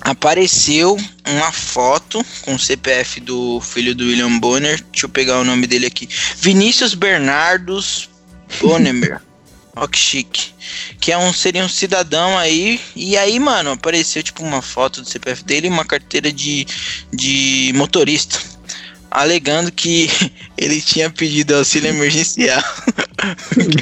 Apareceu 0.00 0.98
uma 1.26 1.52
foto 1.52 2.24
com 2.42 2.54
o 2.54 2.58
CPF 2.58 3.20
do 3.20 3.60
filho 3.60 3.94
do 3.94 4.04
William 4.04 4.38
Bonner. 4.38 4.82
Deixa 4.90 5.06
eu 5.06 5.10
pegar 5.10 5.40
o 5.40 5.44
nome 5.44 5.66
dele 5.66 5.86
aqui. 5.86 6.08
Vinícius 6.38 6.94
Bernardos 6.94 8.08
Bonner. 8.60 9.20
Ó 9.74 9.86
que 9.86 9.98
chique. 9.98 10.52
Que 11.00 11.12
é 11.12 11.18
um, 11.18 11.32
seria 11.32 11.64
um 11.64 11.68
cidadão 11.68 12.36
aí. 12.36 12.78
E 12.94 13.16
aí, 13.16 13.38
mano, 13.38 13.70
apareceu 13.70 14.22
tipo 14.22 14.42
uma 14.42 14.60
foto 14.60 15.00
do 15.00 15.08
CPF 15.08 15.44
dele 15.44 15.66
e 15.66 15.70
uma 15.70 15.84
carteira 15.84 16.30
de, 16.30 16.66
de 17.12 17.72
motorista. 17.74 18.38
Alegando 19.10 19.72
que 19.72 20.10
ele 20.58 20.80
tinha 20.80 21.08
pedido 21.08 21.54
auxílio 21.54 21.88
emergencial. 21.88 22.62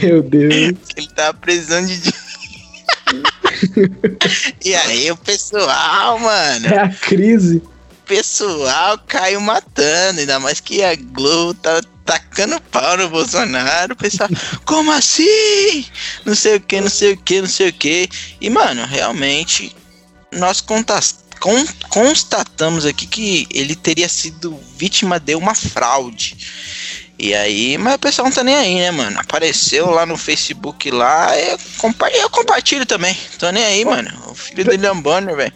Meu 0.01 0.23
Deus. 0.23 0.79
que 0.89 0.95
ele 1.01 1.09
tava 1.09 1.35
precisando 1.35 1.89
de. 1.89 1.97
dinheiro. 1.97 2.30
e 4.65 4.75
aí 4.75 5.11
o 5.11 5.17
pessoal, 5.17 6.19
mano, 6.19 6.67
É 6.67 6.79
a 6.81 6.89
crise. 6.89 7.57
o 7.59 8.07
pessoal 8.07 8.99
caiu 9.07 9.41
matando, 9.41 10.21
ainda 10.21 10.39
mais 10.41 10.61
que 10.61 10.83
a 10.83 10.95
Globo 10.97 11.55
tá 11.55 11.81
tacando 12.05 12.61
pau 12.63 12.97
no 12.97 13.09
Bolsonaro, 13.09 13.93
o 13.93 13.97
pessoal, 13.97 14.29
como 14.65 14.91
assim? 14.93 15.85
Não 16.25 16.35
sei 16.35 16.57
o 16.57 16.61
que, 16.61 16.81
não 16.81 16.89
sei 16.91 17.13
o 17.13 17.17
que, 17.17 17.41
não 17.41 17.49
sei 17.49 17.69
o 17.69 17.73
que. 17.73 18.09
E, 18.41 18.51
mano, 18.51 18.85
realmente, 18.85 19.75
nós 20.33 20.61
contas- 20.61 21.21
con- 21.39 21.67
constatamos 21.89 22.85
aqui 22.85 23.07
que 23.07 23.47
ele 23.53 23.77
teria 23.77 24.09
sido 24.09 24.59
vítima 24.77 25.21
de 25.21 25.35
uma 25.37 25.55
fraude. 25.55 26.37
E 27.23 27.35
aí, 27.35 27.77
mas 27.77 27.97
o 27.97 27.99
pessoal 27.99 28.29
não 28.29 28.35
tá 28.35 28.43
nem 28.43 28.57
aí, 28.57 28.77
né, 28.77 28.91
mano? 28.91 29.21
Apareceu 29.21 29.91
lá 29.91 30.07
no 30.07 30.17
Facebook 30.17 30.91
lá, 30.91 31.39
eu, 31.39 31.59
compa 31.77 32.09
eu 32.09 32.31
compartilho 32.31 32.87
também. 32.87 33.15
Tô 33.39 33.51
nem 33.51 33.63
aí, 33.63 33.85
mano. 33.85 34.11
O 34.27 34.35
filho 34.35 34.65
do 34.65 34.71
William 34.71 34.97
Bonner, 34.97 35.37
velho. 35.37 35.53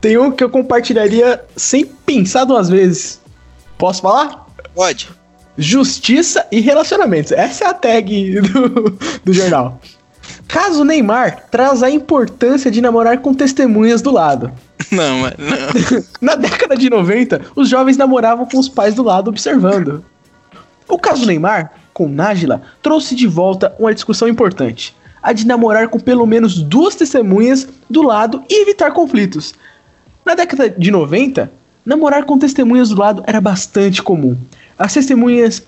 Tem 0.00 0.16
um 0.16 0.30
que 0.30 0.44
eu 0.44 0.48
compartilharia 0.48 1.44
sem 1.56 1.84
pensar 1.84 2.44
duas 2.44 2.68
vezes. 2.68 3.20
Posso 3.76 4.02
falar? 4.02 4.46
Pode. 4.72 5.08
Justiça 5.58 6.46
e 6.52 6.60
relacionamentos. 6.60 7.32
Essa 7.32 7.64
é 7.64 7.66
a 7.66 7.74
tag 7.74 8.40
do, 8.42 8.98
do 9.24 9.32
jornal. 9.32 9.80
Caso 10.46 10.84
Neymar 10.84 11.48
traz 11.50 11.82
a 11.82 11.90
importância 11.90 12.70
de 12.70 12.80
namorar 12.80 13.18
com 13.18 13.34
testemunhas 13.34 14.00
do 14.00 14.12
lado. 14.12 14.52
Não, 14.92 15.18
mano, 15.18 15.36
não. 15.38 16.04
Na 16.22 16.36
década 16.36 16.76
de 16.76 16.88
90, 16.88 17.46
os 17.56 17.68
jovens 17.68 17.96
namoravam 17.96 18.46
com 18.46 18.58
os 18.58 18.68
pais 18.68 18.94
do 18.94 19.02
lado 19.02 19.28
observando. 19.28 20.04
O 20.90 20.98
caso 20.98 21.24
Neymar, 21.24 21.72
com 21.94 22.08
Nájila, 22.08 22.62
trouxe 22.82 23.14
de 23.14 23.26
volta 23.26 23.74
uma 23.78 23.94
discussão 23.94 24.28
importante. 24.28 24.94
A 25.22 25.32
de 25.32 25.46
namorar 25.46 25.88
com 25.88 26.00
pelo 26.00 26.26
menos 26.26 26.60
duas 26.60 26.94
testemunhas 26.94 27.68
do 27.88 28.02
lado 28.02 28.42
e 28.48 28.62
evitar 28.62 28.90
conflitos. 28.92 29.54
Na 30.24 30.34
década 30.34 30.68
de 30.68 30.90
90, 30.90 31.50
namorar 31.84 32.24
com 32.24 32.38
testemunhas 32.38 32.88
do 32.88 32.98
lado 32.98 33.22
era 33.26 33.40
bastante 33.40 34.02
comum. 34.02 34.36
As 34.78 34.92
testemunhas. 34.92 35.62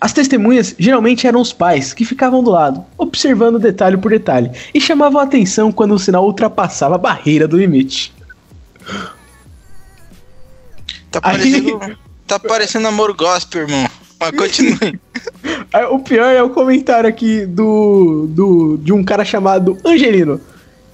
As 0.00 0.12
testemunhas 0.12 0.74
geralmente 0.76 1.28
eram 1.28 1.40
os 1.40 1.52
pais 1.52 1.92
que 1.94 2.04
ficavam 2.04 2.42
do 2.42 2.50
lado, 2.50 2.84
observando 2.98 3.56
detalhe 3.58 3.96
por 3.96 4.10
detalhe, 4.10 4.50
e 4.74 4.80
chamavam 4.80 5.20
a 5.20 5.24
atenção 5.24 5.70
quando 5.70 5.94
o 5.94 5.98
sinal 5.98 6.24
ultrapassava 6.24 6.96
a 6.96 6.98
barreira 6.98 7.46
do 7.46 7.56
limite. 7.56 8.12
Tá 11.10 11.20
Aí- 11.22 11.36
parecendo, 11.38 11.98
tá 12.38 12.48
parecendo 12.48 12.88
amor 12.88 13.12
gospel, 13.14 13.62
irmão. 13.62 13.88
Mas 14.18 14.30
continue. 14.32 15.00
Aí, 15.72 15.84
O 15.90 15.98
pior 15.98 16.32
é 16.32 16.42
o 16.42 16.50
comentário 16.50 17.08
aqui 17.08 17.44
do, 17.44 18.26
do 18.28 18.78
de 18.78 18.92
um 18.92 19.02
cara 19.02 19.24
chamado 19.24 19.76
Angelino. 19.84 20.40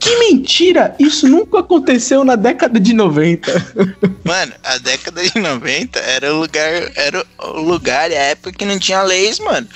Que 0.01 0.17
mentira! 0.17 0.95
Isso 0.99 1.29
nunca 1.29 1.59
aconteceu 1.59 2.25
na 2.25 2.37
década 2.37 2.79
de 2.79 2.93
90. 2.93 3.53
Mano, 4.25 4.53
a 4.63 4.79
década 4.79 5.23
de 5.23 5.39
90 5.39 5.99
era 5.99 6.33
o 6.33 6.39
lugar, 6.39 6.93
era 6.95 7.27
o 7.39 7.61
lugar 7.61 8.11
e 8.11 8.17
a 8.17 8.23
época 8.23 8.53
que 8.53 8.65
não 8.65 8.79
tinha 8.79 9.03
leis, 9.03 9.41
mano. 9.41 9.67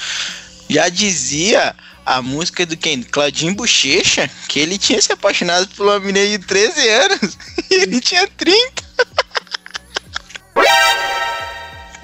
Já 0.71 0.89
dizia 0.89 1.75
a 2.07 2.23
música 2.23 2.65
do 2.65 2.77
quem? 2.77 3.03
Claudinho 3.03 3.55
Bochecha, 3.55 4.31
que 4.49 4.61
ele 4.61 4.79
tinha 4.79 5.03
se 5.03 5.13
apaixonado 5.13 5.69
por 5.77 5.87
uma 5.87 5.99
menina 5.99 6.27
de 6.27 6.39
13 6.39 6.89
anos 6.89 7.39
e 7.71 7.75
ele 7.83 8.01
tinha 8.01 8.27
30. 8.27 8.92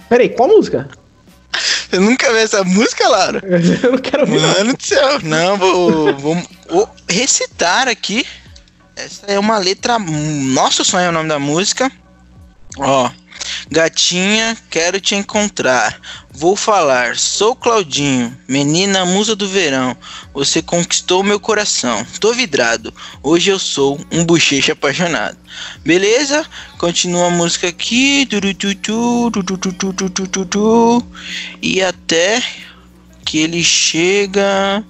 Peraí, 0.08 0.30
qual 0.30 0.48
música? 0.48 0.88
Você 1.90 1.98
nunca 1.98 2.28
viu 2.28 2.38
essa 2.38 2.64
música, 2.64 3.08
Laura? 3.08 3.42
Eu 3.82 3.92
não 3.92 3.98
quero 3.98 4.26
não. 4.26 4.40
Mano 4.40 4.76
do 4.76 4.82
céu, 4.82 5.20
não, 5.22 5.56
vou, 5.56 6.14
vou, 6.16 6.42
vou 6.68 6.90
recitar 7.08 7.88
aqui. 7.88 8.26
Essa 8.96 9.26
é 9.26 9.38
uma 9.38 9.58
letra. 9.58 9.98
Nosso 9.98 10.84
sonho 10.84 11.06
é 11.06 11.08
o 11.08 11.12
nome 11.12 11.28
da 11.28 11.38
música. 11.38 11.90
Ó. 12.78 13.10
Gatinha, 13.70 14.56
quero 14.70 15.00
te 15.00 15.14
encontrar. 15.14 16.00
Vou 16.32 16.54
falar, 16.54 17.16
sou 17.16 17.56
Claudinho, 17.56 18.36
menina 18.46 19.04
musa 19.04 19.34
do 19.34 19.48
verão. 19.48 19.96
Você 20.32 20.62
conquistou 20.62 21.22
meu 21.24 21.40
coração, 21.40 22.06
tô 22.20 22.32
vidrado. 22.32 22.94
Hoje 23.22 23.50
eu 23.50 23.58
sou 23.58 24.00
um 24.12 24.24
bochecha 24.24 24.72
apaixonado. 24.72 25.36
Beleza? 25.84 26.46
Continua 26.78 27.26
a 27.26 27.30
música 27.30 27.68
aqui. 27.68 28.28
E 31.60 31.82
até 31.82 32.42
que 33.24 33.38
ele 33.38 33.64
chega. 33.64 34.84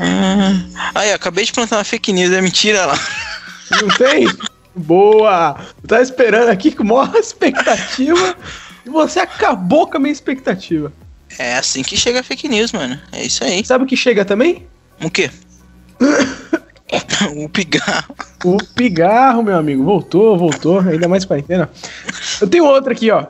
Ah, 0.00 0.92
Aí, 0.94 1.12
acabei 1.12 1.44
de 1.44 1.52
plantar 1.52 1.76
uma 1.78 1.84
fake 1.84 2.12
news, 2.12 2.32
é 2.32 2.40
mentira 2.40 2.86
lá. 2.86 2.98
Não 3.80 3.88
tem? 3.88 4.28
Boa! 4.74 5.56
Eu 5.82 5.88
tava 5.88 6.02
esperando 6.02 6.48
aqui 6.48 6.72
com 6.72 6.84
maior 6.84 7.14
expectativa 7.16 8.36
e 8.84 8.90
você 8.90 9.20
acabou 9.20 9.86
com 9.88 9.96
a 9.96 10.00
minha 10.00 10.12
expectativa. 10.12 10.92
É 11.38 11.56
assim 11.56 11.82
que 11.82 11.96
chega 11.96 12.20
a 12.20 12.22
fake 12.22 12.48
news, 12.48 12.72
mano. 12.72 13.00
É 13.12 13.24
isso 13.24 13.42
aí. 13.44 13.64
Sabe 13.64 13.84
o 13.84 13.86
que 13.86 13.96
chega 13.96 14.24
também? 14.24 14.66
O 15.02 15.10
quê? 15.10 15.30
o 17.34 17.48
pigarro. 17.48 18.14
O 18.44 18.58
pigarro, 18.74 19.42
meu 19.42 19.56
amigo. 19.56 19.82
Voltou, 19.82 20.36
voltou. 20.38 20.80
Ainda 20.80 21.08
mais 21.08 21.24
quarentena. 21.24 21.68
Eu 22.40 22.48
tenho 22.48 22.64
outra 22.64 22.92
aqui, 22.92 23.10
ó. 23.10 23.26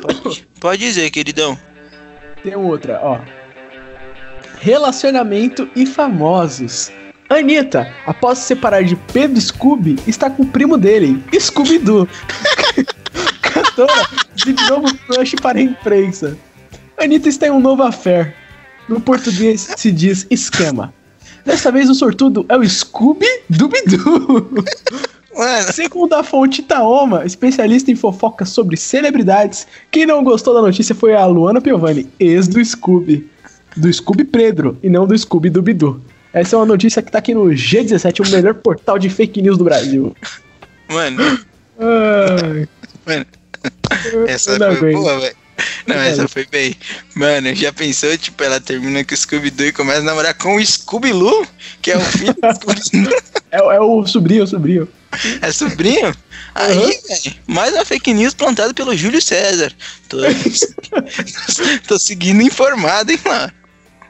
Pode, 0.00 0.48
pode 0.60 0.80
dizer, 0.84 1.10
queridão. 1.10 1.58
Tem 2.42 2.54
outra, 2.54 3.00
ó. 3.02 3.20
Relacionamento 4.62 5.68
e 5.74 5.84
famosos. 5.84 6.92
Anitta, 7.28 7.92
após 8.06 8.38
se 8.38 8.44
separar 8.44 8.84
de 8.84 8.94
Pedro 9.12 9.40
Scooby, 9.40 9.98
está 10.06 10.30
com 10.30 10.44
o 10.44 10.46
primo 10.46 10.78
dele, 10.78 11.20
Scooby-Doo. 11.34 12.08
Cantora 13.42 14.08
de 14.36 14.52
novo 14.70 14.96
crush 14.98 15.34
para 15.42 15.58
a 15.58 15.62
imprensa. 15.62 16.38
Anitta 16.96 17.28
está 17.28 17.48
em 17.48 17.50
um 17.50 17.58
novo 17.58 17.82
affair. 17.82 18.36
No 18.88 19.00
português 19.00 19.68
se 19.76 19.90
diz 19.90 20.28
esquema. 20.30 20.94
Dessa 21.44 21.72
vez 21.72 21.90
o 21.90 21.94
sortudo 21.96 22.46
é 22.48 22.56
o 22.56 22.64
Scooby 22.64 23.26
Dooby-Doo. 23.50 24.64
Mano, 25.36 25.72
Segundo 25.72 26.12
a 26.12 26.22
fonte 26.22 26.60
Itaoma, 26.60 27.26
especialista 27.26 27.90
em 27.90 27.96
fofocas 27.96 28.50
sobre 28.50 28.76
celebridades, 28.76 29.66
quem 29.90 30.06
não 30.06 30.22
gostou 30.22 30.54
da 30.54 30.62
notícia 30.62 30.94
foi 30.94 31.16
a 31.16 31.26
Luana 31.26 31.60
Piovani, 31.60 32.08
ex 32.20 32.46
do 32.46 32.64
Scooby. 32.64 33.31
Do 33.76 33.92
Scooby 33.92 34.24
Pedro, 34.24 34.78
e 34.82 34.88
não 34.88 35.06
do 35.06 35.16
Scooby 35.16 35.50
Dooby-Doo. 35.50 36.00
Essa 36.32 36.56
é 36.56 36.58
uma 36.58 36.66
notícia 36.66 37.02
que 37.02 37.10
tá 37.10 37.18
aqui 37.18 37.34
no 37.34 37.44
G17, 37.46 38.26
o 38.26 38.30
melhor 38.30 38.54
portal 38.54 38.98
de 38.98 39.10
fake 39.10 39.42
news 39.42 39.58
do 39.58 39.64
Brasil. 39.64 40.16
mano, 40.88 41.38
Ai, 41.78 42.68
mano. 43.06 43.26
Essa 44.26 44.58
não 44.58 44.74
foi 44.76 44.90
aguento. 44.90 45.02
boa, 45.02 45.20
velho. 45.20 45.36
Não, 45.86 45.96
essa 45.96 46.26
foi 46.26 46.46
bem. 46.50 46.74
Mano, 47.14 47.54
já 47.54 47.72
pensou, 47.72 48.16
tipo, 48.18 48.42
ela 48.42 48.58
termina 48.60 49.04
com 49.04 49.14
o 49.14 49.16
Scooby-Doo 49.16 49.66
e 49.66 49.72
começa 49.72 50.00
a 50.00 50.04
namorar 50.04 50.34
com 50.34 50.56
o 50.56 50.64
Scooby-Loo, 50.66 51.46
que 51.80 51.92
é 51.92 51.96
o 51.96 52.00
filho 52.00 52.34
do 52.34 52.54
Scooby-Doo. 52.54 53.14
É, 53.52 53.58
é 53.58 53.80
o 53.80 54.06
sobrinho, 54.06 54.44
o 54.44 54.46
sobrinho. 54.46 54.88
É 55.42 55.52
sobrinho? 55.52 56.10
Aí, 56.54 56.98
velho, 57.06 57.36
mais 57.46 57.74
uma 57.74 57.84
fake 57.84 58.14
news 58.14 58.32
plantada 58.32 58.72
pelo 58.72 58.96
Júlio 58.96 59.20
César. 59.20 59.70
Tô, 60.08 60.16
tô 61.86 61.98
seguindo 61.98 62.40
informado, 62.40 63.12
hein, 63.12 63.18
mano. 63.22 63.52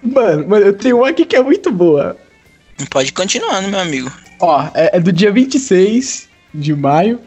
Mano, 0.02 0.48
mano, 0.48 0.66
eu 0.66 0.72
tenho 0.76 0.98
uma 0.98 1.08
aqui 1.08 1.24
que 1.24 1.36
é 1.36 1.42
muito 1.42 1.70
boa. 1.70 2.16
Pode 2.90 3.12
continuar, 3.12 3.62
meu 3.62 3.78
amigo. 3.78 4.10
Ó, 4.40 4.68
é, 4.74 4.96
é 4.96 5.00
do 5.00 5.12
dia 5.12 5.30
26 5.30 6.28
de 6.52 6.74
maio 6.74 7.20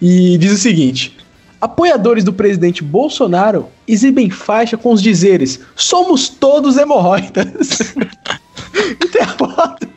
e 0.00 0.38
diz 0.38 0.52
o 0.52 0.56
seguinte: 0.56 1.16
Apoiadores 1.60 2.22
do 2.22 2.32
presidente 2.32 2.82
Bolsonaro 2.82 3.68
exibem 3.86 4.30
faixa 4.30 4.76
com 4.76 4.92
os 4.92 5.02
dizeres: 5.02 5.60
Somos 5.74 6.28
todos 6.28 6.76
hemorroidas. 6.76 7.94
e 8.74 9.08
tem 9.08 9.22
a 9.22 9.28
foto. 9.28 9.90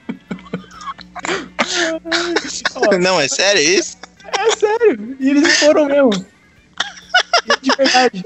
Ó, 2.76 2.98
Não, 2.98 3.20
é 3.20 3.28
sério 3.28 3.62
isso? 3.62 3.98
é 4.26 4.52
sério, 4.56 5.16
e 5.20 5.30
eles 5.30 5.60
foram 5.60 5.86
mesmo. 5.86 6.12
De 7.62 7.76
verdade. 7.78 8.24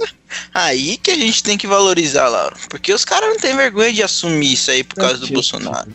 Aí 0.59 0.97
que 0.97 1.11
a 1.11 1.15
gente 1.15 1.43
tem 1.43 1.57
que 1.57 1.67
valorizar, 1.67 2.27
Laura. 2.29 2.55
Porque 2.69 2.91
os 2.91 3.05
caras 3.05 3.29
não 3.29 3.37
têm 3.37 3.55
vergonha 3.55 3.93
de 3.93 4.01
assumir 4.01 4.53
isso 4.53 4.71
aí 4.71 4.83
por 4.83 4.95
causa 4.95 5.17
do. 5.19 5.27
Bolsonaro. 5.27 5.93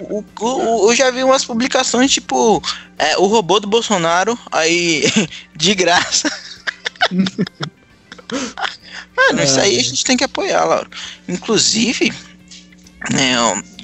O- 0.00 0.24
o- 0.40 0.90
eu 0.90 0.96
já 0.96 1.10
vi 1.10 1.22
umas 1.22 1.44
publicações 1.44 2.10
tipo 2.12 2.60
é, 2.98 3.16
o 3.16 3.26
robô 3.26 3.60
do 3.60 3.68
Bolsonaro 3.68 4.36
aí 4.50 5.04
de 5.56 5.74
graça. 5.74 6.28
Mano, 9.16 9.42
isso 9.42 9.60
aí 9.60 9.78
a 9.78 9.82
gente 9.82 10.04
tem 10.04 10.16
que 10.16 10.24
apoiar, 10.24 10.64
Laura. 10.64 10.88
Inclusive, 11.28 12.12
né, 13.12 13.34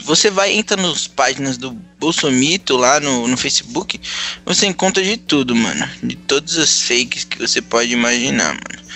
você 0.04 0.30
vai 0.30 0.52
entra 0.52 0.76
nos 0.76 1.06
páginas 1.06 1.56
do 1.56 1.70
Bolsomito 1.70 2.76
lá 2.76 2.98
no, 2.98 3.28
no 3.28 3.36
Facebook, 3.36 4.00
você 4.44 4.66
encontra 4.66 5.02
de 5.02 5.16
tudo, 5.16 5.54
mano. 5.54 5.88
De 6.02 6.16
todas 6.16 6.56
as 6.58 6.82
fakes 6.82 7.24
que 7.24 7.38
você 7.38 7.62
pode 7.62 7.92
imaginar, 7.92 8.54
mano. 8.54 8.89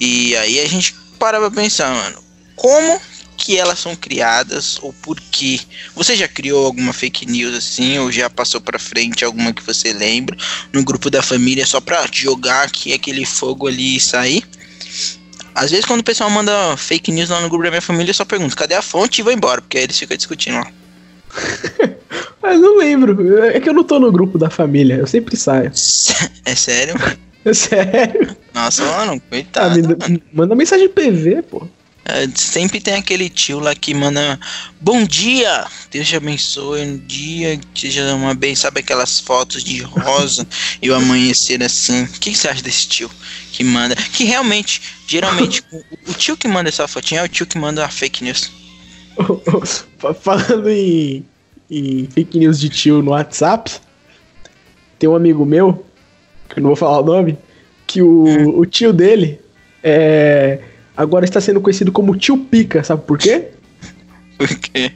E 0.00 0.36
aí 0.36 0.60
a 0.60 0.66
gente 0.66 0.94
para 1.18 1.38
pra 1.38 1.50
pensar, 1.50 1.92
mano, 1.92 2.22
como 2.54 3.00
que 3.36 3.56
elas 3.56 3.78
são 3.78 3.94
criadas 3.94 4.78
ou 4.82 4.92
por 4.92 5.20
quê? 5.30 5.60
Você 5.94 6.16
já 6.16 6.26
criou 6.26 6.66
alguma 6.66 6.92
fake 6.92 7.24
news 7.24 7.54
assim 7.54 7.98
ou 7.98 8.10
já 8.10 8.28
passou 8.28 8.60
pra 8.60 8.78
frente 8.78 9.24
alguma 9.24 9.52
que 9.52 9.62
você 9.62 9.92
lembra 9.92 10.36
no 10.72 10.84
grupo 10.84 11.08
da 11.08 11.22
família 11.22 11.64
só 11.64 11.80
pra 11.80 12.06
jogar 12.12 12.64
aqui 12.64 12.92
aquele 12.92 13.24
fogo 13.24 13.66
ali 13.66 13.96
e 13.96 14.00
sair? 14.00 14.44
Às 15.54 15.70
vezes 15.70 15.86
quando 15.86 16.00
o 16.00 16.04
pessoal 16.04 16.30
manda 16.30 16.76
fake 16.76 17.10
news 17.10 17.30
lá 17.30 17.40
no 17.40 17.48
grupo 17.48 17.64
da 17.64 17.70
minha 17.70 17.82
família, 17.82 18.10
eu 18.10 18.14
só 18.14 18.24
pergunto, 18.24 18.56
cadê 18.56 18.74
a 18.74 18.82
fonte 18.82 19.20
e 19.20 19.22
vou 19.22 19.32
embora, 19.32 19.60
porque 19.60 19.78
aí 19.78 19.84
eles 19.84 19.98
ficam 19.98 20.16
discutindo 20.16 20.56
lá. 20.56 20.70
Mas 22.42 22.60
não 22.60 22.78
lembro. 22.78 23.38
É 23.44 23.60
que 23.60 23.68
eu 23.68 23.74
não 23.74 23.84
tô 23.84 23.98
no 23.98 24.10
grupo 24.10 24.38
da 24.38 24.48
família. 24.48 24.94
Eu 24.94 25.06
sempre 25.06 25.36
saio. 25.36 25.72
É 26.44 26.54
sério? 26.54 26.94
Sério. 27.54 28.36
Nossa, 28.54 28.84
mano, 28.84 29.14
Ah, 29.14 29.30
coitado. 29.30 29.76
me- 29.80 29.96
mano. 29.96 30.22
manda 30.32 30.54
mensagem 30.54 30.88
PV, 30.88 31.42
pô. 31.42 31.66
É, 32.04 32.26
sempre 32.34 32.80
tem 32.80 32.94
aquele 32.94 33.28
tio 33.28 33.58
lá 33.60 33.74
que 33.74 33.92
manda 33.92 34.40
Bom 34.80 35.04
dia, 35.04 35.66
Deus 35.90 36.08
te 36.08 36.16
abençoe 36.16 36.80
um 36.80 36.96
dia, 36.96 37.60
que 37.74 37.82
seja 37.82 38.14
uma 38.14 38.34
bem, 38.34 38.54
sabe 38.54 38.80
aquelas 38.80 39.20
fotos 39.20 39.62
de 39.62 39.82
rosa 39.82 40.46
e 40.80 40.88
o 40.90 40.94
amanhecer 40.94 41.62
assim. 41.62 42.04
O 42.04 42.08
que, 42.08 42.34
você 42.34 42.48
acha 42.48 42.62
desse 42.62 42.88
tio 42.88 43.10
que 43.52 43.62
manda? 43.62 43.94
Que 43.94 44.24
realmente, 44.24 44.80
geralmente, 45.06 45.62
o, 45.70 45.84
o 46.08 46.14
tio 46.14 46.34
que 46.34 46.48
manda 46.48 46.70
essa 46.70 46.88
fotinha 46.88 47.20
é 47.20 47.24
o 47.24 47.28
tio 47.28 47.46
que 47.46 47.58
manda 47.58 47.84
a 47.84 47.88
fake 47.90 48.24
news. 48.24 48.50
Fa- 49.98 50.14
Falando 50.14 50.70
em, 50.70 51.26
em 51.70 52.08
fake 52.10 52.38
news 52.38 52.58
de 52.58 52.70
tio 52.70 53.02
no 53.02 53.10
WhatsApp, 53.10 53.70
tem 54.98 55.10
um 55.10 55.14
amigo 55.16 55.44
meu, 55.44 55.84
que 56.48 56.58
eu 56.58 56.62
não 56.62 56.68
vou 56.70 56.76
falar 56.76 57.00
o 57.00 57.04
nome, 57.04 57.38
que 57.86 58.02
o, 58.02 58.58
o 58.58 58.66
tio 58.66 58.92
dele 58.92 59.40
é, 59.82 60.58
agora 60.96 61.24
está 61.24 61.40
sendo 61.40 61.60
conhecido 61.60 61.92
como 61.92 62.16
tio 62.16 62.38
Pica, 62.38 62.82
sabe 62.82 63.02
por 63.06 63.18
quê? 63.18 63.46
Porque 64.36 64.92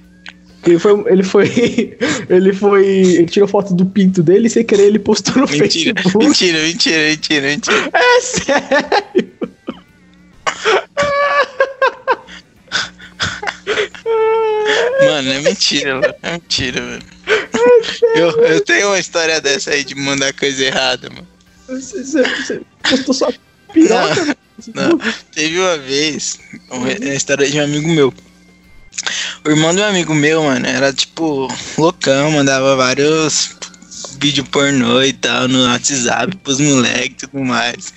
Ele 0.66 0.78
foi, 0.78 1.04
ele 1.06 1.22
foi, 1.22 1.48
ele 2.28 2.52
foi, 2.52 2.86
ele 2.86 3.26
tirou 3.26 3.48
foto 3.48 3.74
do 3.74 3.86
pinto 3.86 4.22
dele 4.22 4.46
e 4.46 4.50
sem 4.50 4.64
querer 4.64 4.84
ele 4.84 4.98
postou 4.98 5.34
no 5.34 5.48
mentira, 5.48 6.00
Facebook. 6.00 6.24
mentira, 6.24 6.58
mentira, 6.62 7.08
mentira, 7.08 7.46
mentira. 7.48 7.90
É 7.92 8.20
sério? 8.20 9.32
Mano, 15.04 15.32
é 15.32 15.40
mentira, 15.40 15.94
mano. 15.96 16.14
É 16.22 16.32
mentira, 16.32 16.80
mano. 16.80 17.02
Eu, 18.14 18.30
eu 18.42 18.60
tenho 18.64 18.88
uma 18.88 18.98
história 18.98 19.40
dessa 19.40 19.70
aí 19.70 19.84
de 19.84 19.94
mandar 19.94 20.32
coisa 20.32 20.64
errada, 20.64 21.08
mano. 21.10 21.26
Você, 21.80 22.04
você- 22.04 22.22
você 22.44 22.60
postou 22.82 23.14
sua 23.14 23.34
piroca? 23.72 24.36
Não, 24.74 24.98
teve 25.34 25.58
uma 25.58 25.78
vez, 25.78 26.38
uma 26.70 26.86
uma 26.86 27.14
história 27.14 27.50
de 27.50 27.58
um 27.58 27.64
amigo 27.64 27.88
meu. 27.88 28.14
O 29.44 29.50
irmão 29.50 29.74
do 29.74 29.82
amigo 29.82 30.14
meu, 30.14 30.44
mano, 30.44 30.66
era 30.66 30.92
tipo 30.92 31.48
loucão, 31.76 32.30
mandava 32.30 32.76
vários 32.76 33.56
vídeo 34.20 34.44
pornô 34.44 35.02
e 35.02 35.12
tal 35.12 35.48
no 35.48 35.64
WhatsApp 35.64 36.36
pros 36.38 36.60
moleques 36.60 37.24
e 37.24 37.26
tudo 37.26 37.42
mais. 37.44 37.92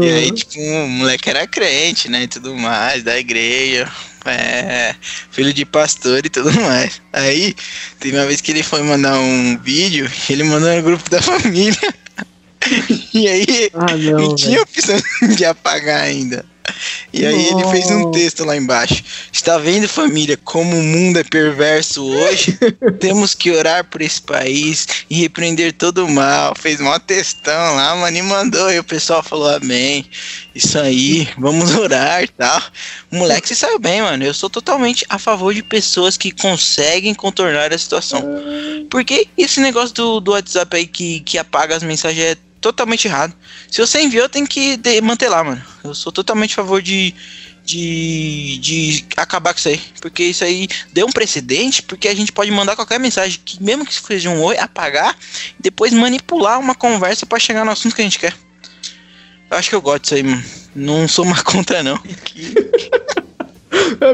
E 0.00 0.08
aí, 0.08 0.28
Uhum. 0.28 0.34
tipo, 0.34 0.60
o 0.60 0.88
moleque 0.88 1.28
era 1.30 1.46
crente, 1.46 2.08
né, 2.08 2.22
e 2.24 2.28
tudo 2.28 2.54
mais, 2.54 3.02
da 3.02 3.18
igreja, 3.18 3.90
é, 4.26 4.94
filho 5.32 5.52
de 5.52 5.64
pastor 5.64 6.24
e 6.24 6.28
tudo 6.28 6.52
mais. 6.60 7.00
Aí, 7.12 7.54
teve 7.98 8.16
uma 8.16 8.26
vez 8.26 8.40
que 8.40 8.52
ele 8.52 8.62
foi 8.62 8.82
mandar 8.82 9.18
um 9.18 9.58
vídeo, 9.58 10.08
ele 10.30 10.44
mandou 10.44 10.72
no 10.72 10.82
grupo 10.82 11.08
da 11.10 11.20
família. 11.22 11.94
E 13.14 13.28
aí, 13.28 13.70
Ah, 13.72 13.96
não 13.96 14.34
tinha 14.34 14.60
opção 14.62 15.00
de 15.34 15.44
apagar 15.44 16.02
ainda. 16.02 16.44
E 17.12 17.24
aí 17.24 17.46
ele 17.46 17.64
fez 17.70 17.90
um 17.90 18.10
texto 18.10 18.44
lá 18.44 18.56
embaixo. 18.56 19.02
Está 19.32 19.58
vendo, 19.58 19.88
família, 19.88 20.36
como 20.36 20.76
o 20.76 20.82
mundo 20.82 21.18
é 21.18 21.24
perverso 21.24 22.04
hoje? 22.04 22.58
Temos 23.00 23.34
que 23.34 23.50
orar 23.50 23.84
por 23.84 24.02
esse 24.02 24.20
país 24.20 24.86
e 25.08 25.20
repreender 25.20 25.72
todo 25.72 26.04
o 26.04 26.10
mal. 26.10 26.54
Fez 26.58 26.80
mó 26.80 26.98
textão 26.98 27.76
lá, 27.76 27.96
mano, 27.96 28.16
e 28.16 28.22
mandou. 28.22 28.70
E 28.72 28.78
o 28.78 28.84
pessoal 28.84 29.22
falou 29.22 29.48
amém. 29.48 30.04
Isso 30.54 30.78
aí, 30.78 31.28
vamos 31.38 31.74
orar 31.74 32.22
e 32.22 32.28
tal. 32.28 32.62
Moleque 33.10 33.48
se 33.48 33.56
saiu 33.56 33.78
bem, 33.78 34.02
mano. 34.02 34.24
Eu 34.24 34.34
sou 34.34 34.50
totalmente 34.50 35.04
a 35.08 35.18
favor 35.18 35.54
de 35.54 35.62
pessoas 35.62 36.16
que 36.16 36.30
conseguem 36.30 37.14
contornar 37.14 37.72
a 37.72 37.78
situação. 37.78 38.22
Porque 38.90 39.28
esse 39.38 39.60
negócio 39.60 39.94
do, 39.94 40.20
do 40.20 40.32
WhatsApp 40.32 40.76
aí 40.76 40.86
que, 40.86 41.20
que 41.20 41.38
apaga 41.38 41.76
as 41.76 41.82
mensagens 41.82 42.32
é 42.32 42.36
totalmente 42.60 43.06
errado. 43.06 43.34
Se 43.70 43.80
você 43.80 44.00
enviou, 44.00 44.28
tem 44.28 44.44
que 44.46 44.78
manter 45.02 45.28
lá, 45.28 45.42
mano. 45.44 45.62
Eu 45.84 45.94
sou 45.94 46.10
totalmente 46.12 46.52
a 46.52 46.56
favor 46.56 46.80
de, 46.82 47.14
de, 47.64 48.58
de 48.58 49.04
acabar 49.16 49.52
com 49.52 49.58
isso 49.58 49.68
aí. 49.68 49.80
Porque 50.00 50.22
isso 50.24 50.44
aí 50.44 50.68
deu 50.92 51.06
um 51.06 51.12
precedente, 51.12 51.82
porque 51.82 52.08
a 52.08 52.14
gente 52.14 52.32
pode 52.32 52.50
mandar 52.50 52.74
qualquer 52.76 52.98
mensagem, 52.98 53.38
que 53.44 53.62
mesmo 53.62 53.84
que 53.86 53.94
seja 53.94 54.30
um 54.30 54.42
oi, 54.42 54.56
apagar, 54.58 55.16
e 55.58 55.62
depois 55.62 55.92
manipular 55.92 56.58
uma 56.58 56.74
conversa 56.74 57.26
pra 57.26 57.38
chegar 57.38 57.64
no 57.64 57.70
assunto 57.70 57.94
que 57.94 58.00
a 58.02 58.04
gente 58.04 58.18
quer. 58.18 58.34
Eu 59.50 59.56
acho 59.56 59.68
que 59.68 59.74
eu 59.76 59.80
gosto 59.82 60.02
disso 60.02 60.14
aí, 60.16 60.22
mano. 60.22 60.44
Não 60.74 61.06
sou 61.06 61.24
uma 61.24 61.40
contra, 61.44 61.82
não. 61.82 61.98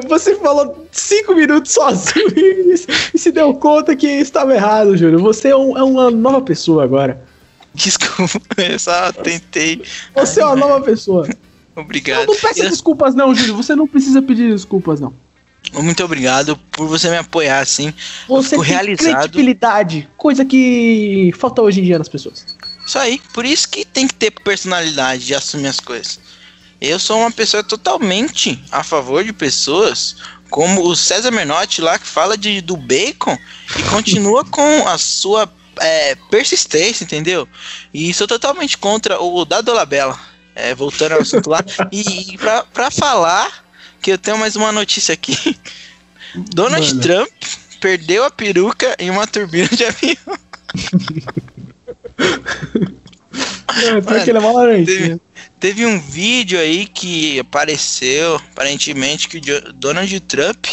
Você 0.09 0.35
falou 0.37 0.87
cinco 0.91 1.35
minutos 1.35 1.73
sozinho 1.73 2.29
e 3.15 3.19
se 3.19 3.31
deu 3.33 3.55
conta 3.55 3.95
que 3.97 4.07
estava 4.07 4.55
errado, 4.55 4.97
Júlio. 4.97 5.19
Você 5.21 5.49
é, 5.49 5.57
um- 5.57 5.77
é 5.77 5.83
uma 5.83 6.11
nova 6.11 6.43
pessoa 6.43 6.85
agora. 6.85 7.23
Desculpa, 7.75 8.63
eu 8.63 8.79
só 8.79 9.13
tentei. 9.13 9.83
Você 10.15 10.41
é 10.41 10.45
uma 10.47 10.57
nova 10.57 10.81
pessoa. 10.85 11.29
Obrigado. 11.75 12.27
Não, 12.27 12.35
não 12.35 12.41
peça 12.41 12.65
Eu- 12.65 12.71
desculpas, 12.71 13.15
não, 13.15 13.35
Júlio. 13.35 13.57
Você 13.57 13.75
não 13.75 13.87
precisa 13.87 14.21
pedir 14.21 14.51
desculpas, 14.51 15.01
não. 15.01 15.15
Muito 15.73 16.05
obrigado 16.05 16.57
por 16.73 16.87
você 16.87 17.09
me 17.09 17.17
apoiar 17.17 17.61
assim. 17.61 17.95
Você 18.29 18.57
tem 18.57 18.65
realizado. 18.65 19.21
credibilidade, 19.21 20.09
coisa 20.17 20.45
que 20.45 21.33
falta 21.39 21.63
hoje 21.63 21.81
em 21.81 21.85
dia 21.85 21.99
nas 21.99 22.09
pessoas. 22.09 22.45
Isso 22.85 22.99
aí, 22.99 23.21
por 23.33 23.45
isso 23.45 23.69
que 23.69 23.85
tem 23.85 24.07
que 24.07 24.15
ter 24.15 24.31
personalidade 24.33 25.25
de 25.25 25.35
assumir 25.35 25.69
as 25.69 25.81
coisas. 25.81 26.21
Eu 26.81 26.99
sou 26.99 27.21
uma 27.21 27.31
pessoa 27.31 27.63
totalmente 27.63 28.63
a 28.73 28.83
favor 28.83 29.23
de 29.25 29.33
pessoas 29.33 30.17
como 30.51 30.83
o 30.87 30.97
César 30.97 31.31
Menotti 31.31 31.81
lá 31.81 31.99
que 31.99 32.07
fala 32.07 32.37
de, 32.37 32.61
do 32.61 32.77
bacon 32.77 33.39
e 33.79 33.83
continua 33.85 34.45
com 34.51 34.87
a 34.89 34.99
sua 34.99 35.47
é, 35.81 36.15
persistência, 36.31 37.05
entendeu? 37.05 37.49
E 37.93 38.13
sou 38.13 38.27
totalmente 38.27 38.77
contra 38.79 39.21
o 39.21 39.45
da 39.45 39.61
Dolabella. 39.61 40.19
É, 40.55 40.75
voltando 40.75 41.13
ao 41.13 41.21
assunto 41.21 41.49
lá. 41.49 41.65
E, 41.91 42.35
e 42.35 42.39
pra, 42.39 42.63
pra 42.65 42.91
falar 42.91 43.65
que 44.03 44.13
eu 44.13 44.19
tenho 44.19 44.37
mais 44.37 44.55
uma 44.55 44.71
notícia 44.71 45.15
aqui. 45.15 45.57
Donald 46.35 46.87
Mano. 46.89 47.01
Trump 47.01 47.31
perdeu 47.81 48.25
a 48.25 48.31
peruca 48.31 48.95
em 48.99 49.11
uma 49.11 49.27
turbina 49.27 49.69
de 49.69 49.85
avião. 49.85 50.39
É, 53.75 54.01
porque 54.01 54.31
ele 54.31 54.39
é 54.39 54.41
uma 54.41 54.53
laranjinha. 54.53 54.85
Teve, 54.95 55.21
teve 55.59 55.87
um 55.87 55.99
vídeo 55.99 56.59
aí 56.59 56.87
que 56.87 57.41
apareceu, 57.41 58.37
aparentemente, 58.37 59.29
que 59.29 59.39
o 59.39 59.73
Donald 59.73 60.21
Trump 60.21 60.67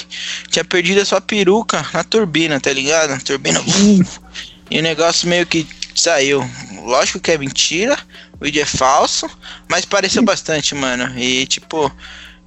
tinha 0.49 0.65
perdido 0.65 1.01
a 1.01 1.05
sua 1.05 1.21
peruca 1.21 1.85
na 1.93 2.03
turbina, 2.03 2.59
tá 2.59 2.71
ligado? 2.73 3.11
Na 3.11 3.19
turbina. 3.19 3.61
uf, 3.61 4.19
e 4.69 4.79
o 4.79 4.83
negócio 4.83 5.27
meio 5.27 5.45
que 5.45 5.67
saiu. 5.95 6.47
Lógico 6.83 7.19
que 7.19 7.31
é 7.31 7.37
mentira, 7.37 7.97
o 8.39 8.45
vídeo 8.45 8.61
é 8.61 8.65
falso, 8.65 9.29
mas 9.67 9.85
pareceu 9.85 10.23
bastante, 10.23 10.73
mano. 10.75 11.17
E 11.17 11.45
tipo, 11.47 11.91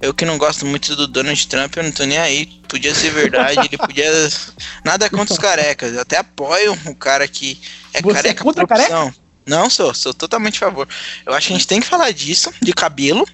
eu 0.01 0.13
que 0.13 0.25
não 0.25 0.37
gosto 0.37 0.65
muito 0.65 0.95
do 0.95 1.07
Donald 1.07 1.47
Trump, 1.47 1.75
eu 1.77 1.83
não 1.83 1.91
tô 1.91 2.03
nem 2.03 2.17
aí. 2.17 2.45
Podia 2.67 2.93
ser 2.93 3.11
verdade, 3.11 3.59
ele 3.59 3.77
podia. 3.79 4.11
Nada 4.83 5.09
contra 5.09 5.33
os 5.33 5.39
carecas. 5.39 5.93
Eu 5.93 6.01
até 6.01 6.17
apoio 6.17 6.77
o 6.87 6.95
cara 6.95 7.27
que 7.27 7.59
é 7.93 8.01
Você 8.01 8.11
é 8.11 8.13
careca 8.13 8.43
contra 8.43 8.67
por 8.67 8.77
opção. 8.77 9.13
Não 9.45 9.69
sou, 9.69 9.93
sou 9.93 10.13
totalmente 10.13 10.57
a 10.57 10.67
favor. 10.67 10.87
Eu 11.25 11.33
acho 11.33 11.47
que 11.47 11.53
a 11.53 11.57
gente 11.57 11.67
tem 11.67 11.79
que 11.79 11.87
falar 11.87 12.11
disso, 12.11 12.51
de 12.61 12.73
cabelo, 12.73 13.27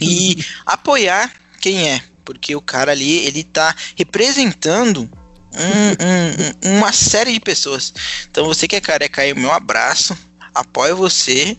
e 0.00 0.44
apoiar 0.66 1.32
quem 1.60 1.88
é. 1.88 2.02
Porque 2.24 2.54
o 2.54 2.60
cara 2.60 2.92
ali, 2.92 3.26
ele 3.26 3.42
tá 3.42 3.74
representando 3.96 5.10
um- 5.54 6.72
um- 6.72 6.78
uma 6.78 6.92
série 6.92 7.32
de 7.32 7.40
pessoas. 7.40 7.92
Então 8.30 8.46
você 8.46 8.66
que 8.68 8.76
é 8.76 8.80
careca 8.80 9.22
aí, 9.22 9.32
o 9.32 9.38
meu 9.38 9.52
abraço. 9.52 10.16
Apoio 10.54 10.94
você 10.94 11.56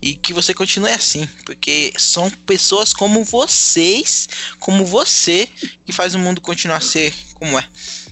e 0.00 0.14
que 0.14 0.32
você 0.32 0.54
continue 0.54 0.92
assim, 0.92 1.28
porque 1.44 1.92
são 1.98 2.30
pessoas 2.30 2.92
como 2.92 3.24
vocês, 3.24 4.28
como 4.60 4.84
você, 4.86 5.48
que 5.84 5.92
faz 5.92 6.14
o 6.14 6.18
mundo 6.20 6.40
continuar 6.40 6.76
a 6.76 6.80
ser 6.80 7.12
como 7.34 7.58
é. 7.58 7.64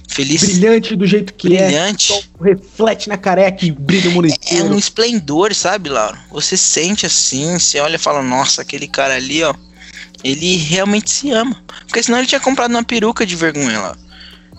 Feliz, 0.09 0.41
Brilhante 0.43 0.93
do 0.95 1.07
jeito 1.07 1.33
que 1.33 1.47
brilhante. 1.47 2.11
é. 2.11 2.15
Sol 2.15 2.23
reflete 2.41 3.07
na 3.07 3.17
careca 3.17 3.65
e 3.65 3.71
brilha 3.71 4.09
o 4.09 4.13
mundo 4.13 4.27
É 4.27 4.31
inteiro. 4.31 4.73
um 4.73 4.77
esplendor, 4.77 5.53
sabe, 5.55 5.87
Laura? 5.89 6.19
Você 6.31 6.57
sente 6.57 7.05
assim, 7.05 7.57
você 7.57 7.79
olha 7.79 7.95
e 7.95 7.99
fala, 7.99 8.21
nossa, 8.21 8.61
aquele 8.61 8.87
cara 8.89 9.15
ali, 9.15 9.41
ó, 9.41 9.53
ele 10.21 10.57
realmente 10.57 11.09
se 11.11 11.31
ama. 11.31 11.63
Porque 11.87 12.03
senão 12.03 12.17
ele 12.19 12.27
tinha 12.27 12.41
comprado 12.41 12.71
uma 12.71 12.83
peruca 12.83 13.25
de 13.25 13.37
vergonha 13.37 13.79
lá. 13.79 13.97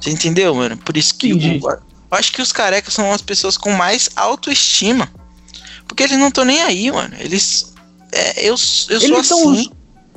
Você 0.01 0.11
entendeu, 0.11 0.55
mano? 0.55 0.77
Por 0.77 0.97
isso 0.97 1.15
que 1.15 1.29
Entendi. 1.29 1.61
eu, 1.63 1.71
eu 1.71 1.79
acho 2.11 2.33
que 2.33 2.43
os 2.43 2.53
carecas 2.53 2.93
são 2.95 3.11
as 3.13 3.23
pessoas 3.23 3.57
com 3.57 3.73
mais 3.73 4.09
autoestima. 4.17 5.11
Porque 5.89 6.03
eles 6.03 6.19
não 6.19 6.29
estão 6.29 6.45
nem 6.45 6.63
aí, 6.63 6.91
mano. 6.91 7.15
Eles. 7.19 7.73
É, 8.13 8.41
eu, 8.43 8.53
eu 8.53 8.57
sou 8.57 8.97
Eles 9.01 9.27
são 9.27 9.51
assim. 9.53 9.71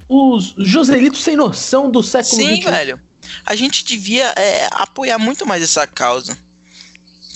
os, 0.07 0.53
os 0.57 0.67
Joselitos 0.67 1.21
sem 1.21 1.35
noção 1.35 1.89
do 1.89 2.01
século 2.03 2.35
Sim, 2.41 2.61
velho. 2.61 3.01
A 3.45 3.55
gente 3.55 3.83
devia 3.83 4.25
é, 4.35 4.67
apoiar 4.71 5.17
muito 5.19 5.45
mais 5.45 5.61
essa 5.63 5.85
causa. 5.87 6.37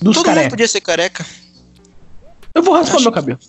Dos 0.01 0.15
Todo 0.15 0.17
mundo 0.17 0.25
carecas. 0.25 0.49
podia 0.49 0.67
ser 0.67 0.82
careca. 0.82 1.25
Eu 2.56 2.62
vou 2.63 2.73
raspar 2.73 2.95
Acho 2.95 3.03
meu 3.03 3.12
cabelo. 3.12 3.39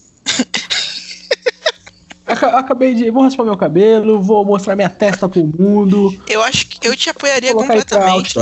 Aca- 2.26 2.58
Acabei 2.58 2.94
de. 2.94 3.10
Vou 3.10 3.22
raspar 3.22 3.44
meu 3.44 3.56
cabelo, 3.56 4.22
vou 4.22 4.44
mostrar 4.44 4.74
minha 4.76 4.88
testa 4.88 5.28
pro 5.28 5.44
mundo. 5.46 6.22
Eu 6.28 6.42
acho 6.42 6.66
que 6.66 6.86
eu 6.86 6.96
te 6.96 7.10
apoiaria 7.10 7.52
completamente. 7.52 8.34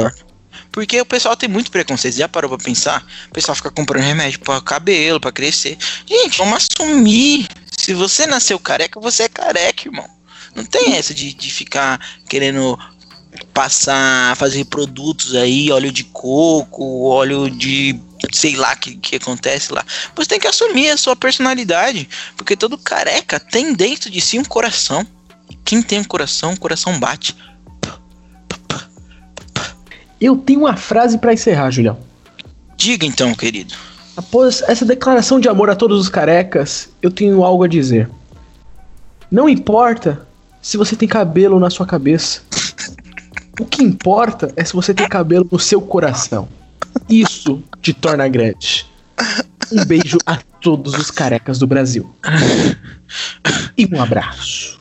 Porque 0.72 0.98
o 0.98 1.06
pessoal 1.06 1.36
tem 1.36 1.48
muito 1.48 1.70
preconceito. 1.70 2.16
Já 2.16 2.26
parou 2.26 2.48
pra 2.48 2.58
pensar? 2.58 3.06
O 3.28 3.34
pessoal 3.34 3.54
fica 3.54 3.70
comprando 3.70 4.04
remédio 4.04 4.40
pra 4.40 4.60
cabelo, 4.60 5.20
pra 5.20 5.30
crescer. 5.30 5.76
Gente, 6.06 6.38
vamos 6.38 6.66
assumir. 6.70 7.46
Se 7.76 7.92
você 7.92 8.26
nasceu 8.26 8.58
careca, 8.58 8.98
você 8.98 9.24
é 9.24 9.28
careca, 9.28 9.86
irmão. 9.86 10.08
Não 10.54 10.64
tem 10.64 10.94
essa 10.94 11.12
de, 11.12 11.32
de 11.34 11.52
ficar 11.52 12.00
querendo 12.28 12.78
passar, 13.52 14.36
fazer 14.36 14.64
produtos 14.66 15.34
aí, 15.34 15.70
óleo 15.70 15.90
de 15.90 16.04
coco, 16.04 17.04
óleo 17.04 17.50
de 17.50 17.98
sei 18.32 18.56
lá 18.56 18.76
que, 18.76 18.96
que 18.96 19.16
acontece 19.16 19.72
lá. 19.72 19.84
Você 20.14 20.28
tem 20.28 20.40
que 20.40 20.46
assumir 20.46 20.90
a 20.90 20.96
sua 20.96 21.16
personalidade. 21.16 22.08
Porque 22.36 22.56
todo 22.56 22.78
careca 22.78 23.38
tem 23.38 23.74
dentro 23.74 24.10
de 24.10 24.20
si 24.20 24.38
um 24.38 24.44
coração. 24.44 25.06
Quem 25.64 25.82
tem 25.82 26.00
um 26.00 26.04
coração, 26.04 26.52
o 26.52 26.58
coração 26.58 26.98
bate. 26.98 27.36
Eu 30.22 30.36
tenho 30.36 30.60
uma 30.60 30.76
frase 30.76 31.18
pra 31.18 31.32
encerrar, 31.32 31.72
Julião. 31.72 31.98
Diga 32.76 33.04
então, 33.04 33.34
querido. 33.34 33.74
Após 34.16 34.62
essa 34.62 34.84
declaração 34.84 35.40
de 35.40 35.48
amor 35.48 35.68
a 35.68 35.74
todos 35.74 36.00
os 36.00 36.08
carecas, 36.08 36.90
eu 37.02 37.10
tenho 37.10 37.42
algo 37.42 37.64
a 37.64 37.68
dizer. 37.68 38.08
Não 39.28 39.48
importa 39.48 40.24
se 40.60 40.76
você 40.76 40.94
tem 40.94 41.08
cabelo 41.08 41.58
na 41.58 41.70
sua 41.70 41.84
cabeça. 41.84 42.42
O 43.58 43.64
que 43.64 43.82
importa 43.82 44.52
é 44.54 44.64
se 44.64 44.72
você 44.74 44.94
tem 44.94 45.08
cabelo 45.08 45.48
no 45.50 45.58
seu 45.58 45.80
coração. 45.80 46.48
Isso 47.08 47.60
te 47.80 47.92
torna 47.92 48.28
grande. 48.28 48.86
Um 49.72 49.84
beijo 49.84 50.18
a 50.24 50.36
todos 50.60 50.94
os 50.94 51.10
carecas 51.10 51.58
do 51.58 51.66
Brasil. 51.66 52.14
E 53.76 53.86
um 53.92 54.00
abraço. 54.00 54.78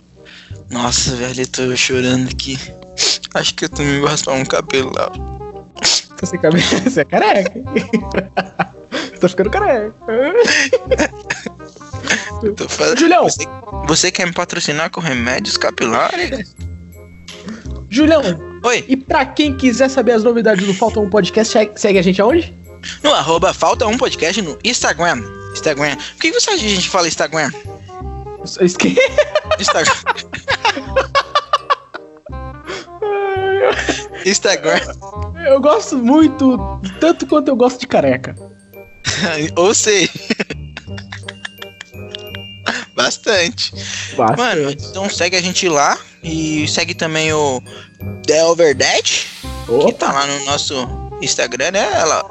Nossa, 0.70 1.16
velho, 1.16 1.42
eu 1.42 1.48
tô 1.48 1.76
chorando 1.76 2.30
aqui. 2.30 2.60
Acho 3.34 3.56
que 3.56 3.66
eu 3.66 3.70
também 3.70 4.00
vou 4.00 4.10
raspar 4.10 4.34
um 4.34 4.46
cabelo 4.46 4.92
lá. 4.96 5.10
Tá 6.18 6.26
sem 6.26 6.40
cabelo? 6.40 6.64
Você 6.84 7.02
é 7.02 7.06
careca. 7.06 7.52
Você 8.92 9.18
tá 9.20 9.30
ficando 9.30 9.50
careca. 9.50 9.94
Tô 12.58 12.68
fazendo... 12.68 13.00
Julião, 13.00 13.24
Você, 13.24 13.46
você 13.88 14.12
quer 14.12 14.26
me 14.26 14.34
patrocinar 14.34 14.90
com 14.90 15.00
remédios 15.00 15.58
capilares? 15.58 16.56
Julião, 17.90 18.22
Oi, 18.64 18.84
e 18.88 18.98
pra 18.98 19.26
quem 19.26 19.56
quiser 19.56 19.90
saber 19.90 20.14
as 20.14 20.24
novidades 20.24 20.66
do 20.66 20.74
Falta 20.74 21.00
um 21.00 21.10
Podcast, 21.10 21.54
segue- 21.76 22.00
a 22.00 22.02
gente 22.02 22.20
aonde? 22.22 22.54
no 23.04 23.14
arroba 23.14 23.54
falta 23.54 23.86
um 23.86 23.96
podcast 23.98 24.42
no 24.42 24.58
Instagram. 24.64 25.22
Instagram. 25.54 25.96
Por 25.96 26.20
que 26.22 26.32
você 26.32 26.50
acha 26.50 26.60
que 26.60 26.66
a 26.66 26.70
gente 26.76 26.90
fala 26.90 27.08
Instagram? 27.08 27.52
Esque- 28.60 28.96
Instagram. 29.60 29.94
Instagram. 34.26 34.80
Eu 35.46 35.60
gosto 35.60 35.98
muito, 35.98 36.58
tanto 37.00 37.26
quanto 37.28 37.48
eu 37.48 37.56
gosto 37.56 37.80
de 37.80 37.88
careca. 37.88 38.36
Ou 39.58 39.74
sei. 39.74 40.10
Bastante. 42.96 43.74
Basta. 44.16 44.38
Mano, 44.38 44.72
então 44.72 45.10
segue 45.10 45.36
a 45.36 45.42
gente 45.42 45.68
lá. 45.68 45.98
E 46.24 46.68
segue 46.68 46.94
também 46.94 47.34
o 47.34 47.62
The 48.28 48.46
Overdad. 48.46 49.28
que 49.86 49.94
tá 49.94 50.12
lá 50.12 50.28
no 50.28 50.46
nosso 50.46 50.88
Instagram, 51.22 51.72
né? 51.72 51.90
Ela. 51.94 52.24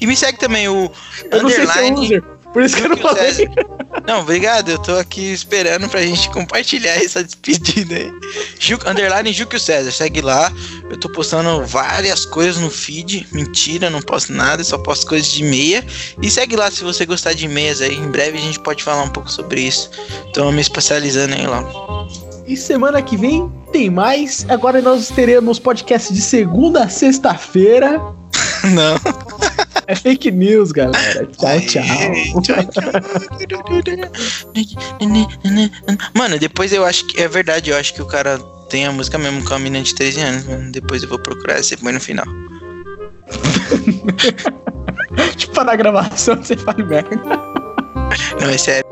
E 0.00 0.06
me 0.06 0.14
segue 0.14 0.38
também 0.38 0.68
o 0.68 0.90
eu 1.30 1.38
é 1.38 1.42
underline. 1.42 2.22
Por 2.54 2.62
isso 2.62 2.76
que 2.76 2.84
eu 2.84 2.90
não 2.90 2.96
falei. 2.96 3.34
César. 3.34 3.50
Não, 4.06 4.20
obrigado. 4.20 4.70
Eu 4.70 4.78
tô 4.78 4.96
aqui 4.96 5.32
esperando 5.32 5.88
pra 5.88 6.00
gente 6.02 6.30
compartilhar 6.30 6.94
essa 7.02 7.24
despedida 7.24 7.96
aí. 7.96 8.12
Ju, 8.60 8.78
underline 8.86 9.32
Júlio 9.32 9.58
César, 9.58 9.90
segue 9.90 10.20
lá. 10.20 10.52
Eu 10.88 10.96
tô 10.96 11.08
postando 11.08 11.66
várias 11.66 12.24
coisas 12.24 12.62
no 12.62 12.70
feed. 12.70 13.26
Mentira, 13.32 13.90
não 13.90 14.00
posto 14.00 14.32
nada, 14.32 14.62
só 14.62 14.78
posto 14.78 15.08
coisas 15.08 15.28
de 15.32 15.42
meia. 15.42 15.84
E 16.22 16.30
segue 16.30 16.54
lá 16.54 16.70
se 16.70 16.84
você 16.84 17.04
gostar 17.04 17.32
de 17.32 17.48
meias 17.48 17.80
aí. 17.80 17.96
Em 17.96 18.08
breve 18.08 18.38
a 18.38 18.40
gente 18.40 18.60
pode 18.60 18.84
falar 18.84 19.02
um 19.02 19.10
pouco 19.10 19.28
sobre 19.28 19.62
isso. 19.62 19.90
Tô 20.32 20.52
me 20.52 20.60
especializando 20.60 21.34
aí 21.34 21.48
lá. 21.48 21.64
E 22.46 22.56
semana 22.56 23.02
que 23.02 23.16
vem 23.16 23.50
tem 23.72 23.90
mais. 23.90 24.46
Agora 24.48 24.80
nós 24.80 25.08
teremos 25.08 25.58
podcast 25.58 26.14
de 26.14 26.20
segunda 26.20 26.84
a 26.84 26.88
sexta-feira. 26.88 28.00
Não. 28.72 29.23
É 29.86 29.94
fake 29.94 30.30
news, 30.30 30.72
galera. 30.72 31.26
Tchau, 31.26 31.60
tchau. 31.60 31.82
Mano, 36.14 36.38
depois 36.38 36.72
eu 36.72 36.84
acho 36.84 37.06
que. 37.06 37.20
É 37.20 37.28
verdade, 37.28 37.70
eu 37.70 37.76
acho 37.76 37.94
que 37.94 38.02
o 38.02 38.06
cara 38.06 38.38
tem 38.68 38.86
a 38.86 38.92
música 38.92 39.18
mesmo 39.18 39.44
com 39.44 39.54
a 39.54 39.58
menina 39.58 39.84
de 39.84 39.94
13 39.94 40.20
anos. 40.20 40.44
Depois 40.72 41.02
eu 41.02 41.08
vou 41.08 41.18
procurar 41.18 41.62
você 41.62 41.76
põe 41.76 41.92
no 41.92 42.00
final. 42.00 42.26
tipo, 45.36 45.64
na 45.64 45.76
gravação 45.76 46.36
você 46.36 46.56
faz 46.56 46.78
merda. 46.78 47.16
Não, 48.40 48.50
é 48.50 48.58
sério. 48.58 48.84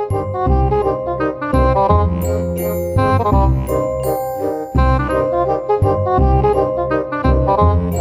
Hum. 7.54 7.91